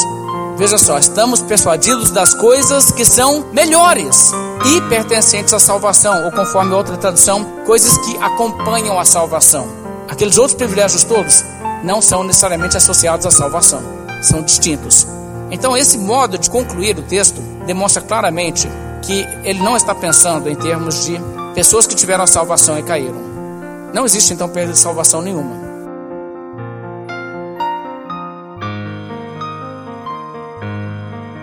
Veja 0.59 0.77
só, 0.77 0.97
estamos 0.97 1.41
persuadidos 1.41 2.11
das 2.11 2.33
coisas 2.33 2.91
que 2.91 3.05
são 3.05 3.45
melhores 3.53 4.33
e 4.65 4.81
pertencentes 4.89 5.53
à 5.53 5.57
salvação, 5.57 6.25
ou 6.25 6.33
conforme 6.33 6.73
outra 6.73 6.97
tradução, 6.97 7.45
coisas 7.65 7.97
que 7.99 8.17
acompanham 8.17 8.99
a 8.99 9.05
salvação. 9.05 9.65
Aqueles 10.09 10.37
outros 10.37 10.57
privilégios 10.57 11.05
todos 11.05 11.45
não 11.81 12.01
são 12.01 12.25
necessariamente 12.25 12.75
associados 12.75 13.25
à 13.25 13.31
salvação, 13.31 13.81
são 14.21 14.41
distintos. 14.41 15.07
Então, 15.49 15.77
esse 15.77 15.97
modo 15.97 16.37
de 16.37 16.49
concluir 16.49 16.99
o 16.99 17.03
texto 17.03 17.39
demonstra 17.65 18.01
claramente 18.01 18.67
que 19.01 19.25
ele 19.45 19.63
não 19.63 19.77
está 19.77 19.95
pensando 19.95 20.49
em 20.49 20.55
termos 20.57 21.05
de 21.05 21.21
pessoas 21.55 21.87
que 21.87 21.95
tiveram 21.95 22.25
a 22.25 22.27
salvação 22.27 22.77
e 22.77 22.83
caíram. 22.83 23.21
Não 23.93 24.03
existe 24.03 24.33
então 24.33 24.49
perda 24.49 24.73
de 24.73 24.79
salvação 24.79 25.21
nenhuma. 25.21 25.68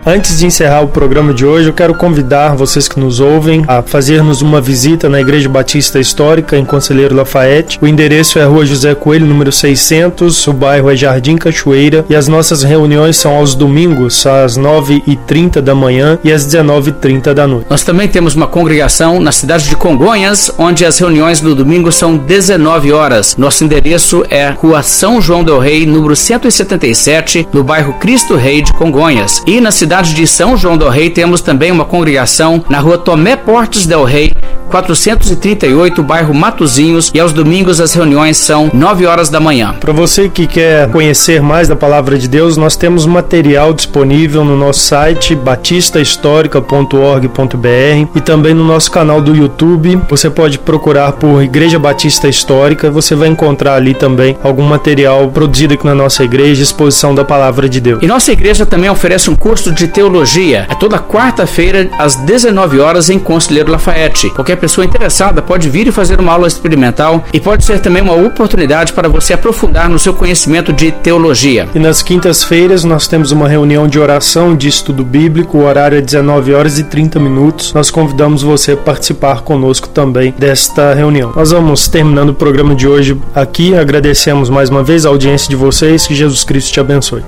Antes 0.07 0.39
de 0.39 0.45
encerrar 0.45 0.83
o 0.83 0.87
programa 0.87 1.33
de 1.33 1.45
hoje, 1.45 1.67
eu 1.67 1.73
quero 1.73 1.93
convidar 1.93 2.55
vocês 2.55 2.87
que 2.87 2.97
nos 2.97 3.19
ouvem 3.19 3.65
a 3.67 3.81
fazermos 3.81 4.41
uma 4.41 4.61
visita 4.61 5.09
na 5.09 5.19
Igreja 5.19 5.49
Batista 5.49 5.99
Histórica 5.99 6.57
em 6.57 6.63
Conselheiro 6.63 7.13
Lafayette. 7.13 7.77
O 7.81 7.85
endereço 7.85 8.39
é 8.39 8.45
Rua 8.45 8.65
José 8.65 8.95
Coelho, 8.95 9.25
número 9.25 9.51
600, 9.51 10.47
o 10.47 10.53
bairro 10.53 10.89
é 10.89 10.95
Jardim 10.95 11.35
Cachoeira 11.35 12.05
e 12.09 12.15
as 12.15 12.29
nossas 12.29 12.63
reuniões 12.63 13.17
são 13.17 13.35
aos 13.35 13.53
domingos, 13.53 14.25
às 14.25 14.57
9h30 14.57 15.59
da 15.59 15.75
manhã 15.75 16.17
e 16.23 16.31
às 16.31 16.47
19h30 16.47 17.33
da 17.33 17.45
noite. 17.45 17.67
Nós 17.69 17.83
também 17.83 18.07
temos 18.07 18.33
uma 18.33 18.47
congregação 18.47 19.19
na 19.19 19.33
cidade 19.33 19.67
de 19.67 19.75
Congonhas, 19.75 20.49
onde 20.57 20.85
as 20.85 20.97
reuniões 20.97 21.41
no 21.41 21.53
domingo 21.53 21.91
são 21.91 22.15
19 22.15 22.93
horas. 22.93 23.35
Nosso 23.35 23.65
endereço 23.65 24.23
é 24.29 24.51
Rua 24.51 24.81
São 24.83 25.21
João 25.21 25.43
del 25.43 25.59
Rei, 25.59 25.85
número 25.85 26.15
177, 26.15 27.49
no 27.51 27.61
bairro 27.61 27.91
Cristo 27.95 28.37
Rei 28.37 28.61
de 28.61 28.71
Congonhas. 28.71 29.43
E 29.45 29.59
na 29.59 29.69
cidade 29.69 29.96
cidade 29.97 30.13
de 30.13 30.27
São 30.27 30.55
João 30.55 30.77
do 30.77 30.87
Rei 30.89 31.09
temos 31.09 31.41
também 31.41 31.71
uma 31.71 31.83
congregação 31.83 32.63
na 32.69 32.79
rua 32.79 32.99
Tomé 32.99 33.35
Portes 33.35 33.87
del 33.87 34.03
Rei, 34.03 34.31
438, 34.69 36.03
bairro 36.03 36.33
Matozinhos, 36.33 37.11
e 37.13 37.19
aos 37.19 37.33
domingos 37.33 37.79
as 37.79 37.93
reuniões 37.93 38.37
são 38.37 38.69
9 38.73 39.05
horas 39.05 39.29
da 39.29 39.39
manhã. 39.39 39.75
Para 39.79 39.93
você 39.93 40.29
que 40.29 40.45
quer 40.45 40.89
conhecer 40.91 41.41
mais 41.41 41.67
da 41.67 41.75
palavra 41.75 42.17
de 42.17 42.27
Deus, 42.27 42.57
nós 42.57 42.75
temos 42.75 43.05
material 43.05 43.73
disponível 43.73 44.43
no 44.43 44.57
nosso 44.57 44.81
site 44.81 45.35
batistahistórica.org.br 45.35 48.07
e 48.15 48.21
também 48.21 48.53
no 48.53 48.65
nosso 48.65 48.91
canal 48.91 49.21
do 49.21 49.35
YouTube. 49.35 50.01
Você 50.09 50.29
pode 50.29 50.59
procurar 50.59 51.13
por 51.13 51.41
Igreja 51.41 51.79
Batista 51.79 52.27
Histórica, 52.27 52.91
você 52.91 53.15
vai 53.15 53.29
encontrar 53.29 53.75
ali 53.75 53.93
também 53.93 54.37
algum 54.43 54.63
material 54.63 55.29
produzido 55.29 55.73
aqui 55.73 55.85
na 55.85 55.95
nossa 55.95 56.23
igreja, 56.23 56.61
exposição 56.61 57.15
da 57.15 57.23
palavra 57.23 57.69
de 57.69 57.79
Deus. 57.79 58.03
E 58.03 58.07
nossa 58.07 58.31
igreja 58.31 58.65
também 58.65 58.89
oferece 58.89 59.29
um 59.29 59.35
curso 59.35 59.71
de 59.71 59.86
teologia. 59.87 60.65
É 60.69 60.75
toda 60.75 60.99
quarta-feira, 60.99 61.89
às 61.97 62.15
19 62.15 62.79
horas, 62.79 63.09
em 63.09 63.19
Conselheiro 63.19 63.71
Lafayette. 63.71 64.29
Qualquer 64.31 64.57
pessoa 64.57 64.85
interessada 64.85 65.41
pode 65.41 65.69
vir 65.69 65.87
e 65.87 65.91
fazer 65.91 66.19
uma 66.19 66.33
aula 66.33 66.47
experimental 66.47 67.23
e 67.33 67.39
pode 67.39 67.65
ser 67.65 67.79
também 67.79 68.01
uma 68.01 68.13
oportunidade 68.13 68.93
para 68.93 69.09
você 69.09 69.33
aprofundar 69.33 69.89
no 69.89 69.99
seu 69.99 70.13
conhecimento 70.13 70.73
de 70.73 70.91
teologia. 70.91 71.67
E 71.73 71.79
nas 71.79 72.01
quintas-feiras 72.01 72.83
nós 72.83 73.07
temos 73.07 73.31
uma 73.31 73.47
reunião 73.47 73.87
de 73.87 73.99
oração 73.99 74.55
de 74.55 74.67
estudo 74.67 75.03
bíblico, 75.03 75.57
o 75.57 75.65
horário 75.65 75.97
é 75.97 76.01
19 76.01 76.53
horas 76.53 76.79
e 76.79 76.83
30 76.83 77.19
minutos. 77.19 77.73
Nós 77.73 77.89
convidamos 77.91 78.41
você 78.41 78.73
a 78.73 78.77
participar 78.77 79.41
conosco 79.41 79.87
também 79.89 80.33
desta 80.37 80.93
reunião. 80.93 81.33
Nós 81.35 81.51
vamos 81.51 81.87
terminando 81.87 82.29
o 82.29 82.33
programa 82.33 82.75
de 82.75 82.87
hoje 82.87 83.17
aqui. 83.33 83.75
Agradecemos 83.75 84.49
mais 84.49 84.69
uma 84.69 84.83
vez 84.83 85.05
a 85.05 85.09
audiência 85.09 85.49
de 85.49 85.55
vocês. 85.55 86.07
Que 86.07 86.15
Jesus 86.15 86.43
Cristo 86.43 86.73
te 86.73 86.79
abençoe. 86.79 87.23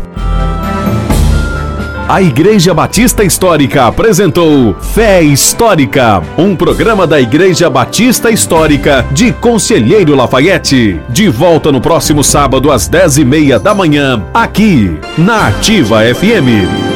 A 2.10 2.24
Igreja 2.24 2.74
Batista 2.74 3.24
Histórica 3.24 3.86
apresentou 3.86 4.74
Fé 4.74 5.22
Histórica, 5.22 6.24
um 6.40 6.56
programa 6.56 7.06
da 7.06 7.22
Igreja 7.22 7.70
Batista 7.70 8.32
Histórica 8.32 9.06
de 9.12 9.32
Conselheiro 9.32 10.16
Lafayette. 10.16 11.00
De 11.08 11.30
volta 11.30 11.72
no 11.72 11.80
próximo 11.80 12.24
sábado 12.24 12.72
às 12.72 12.88
dez 12.88 13.20
e 13.20 13.24
meia 13.24 13.60
da 13.60 13.76
manhã, 13.76 14.26
aqui 14.34 14.98
na 15.20 15.50
Ativa 15.50 16.00
FM. 16.16 16.89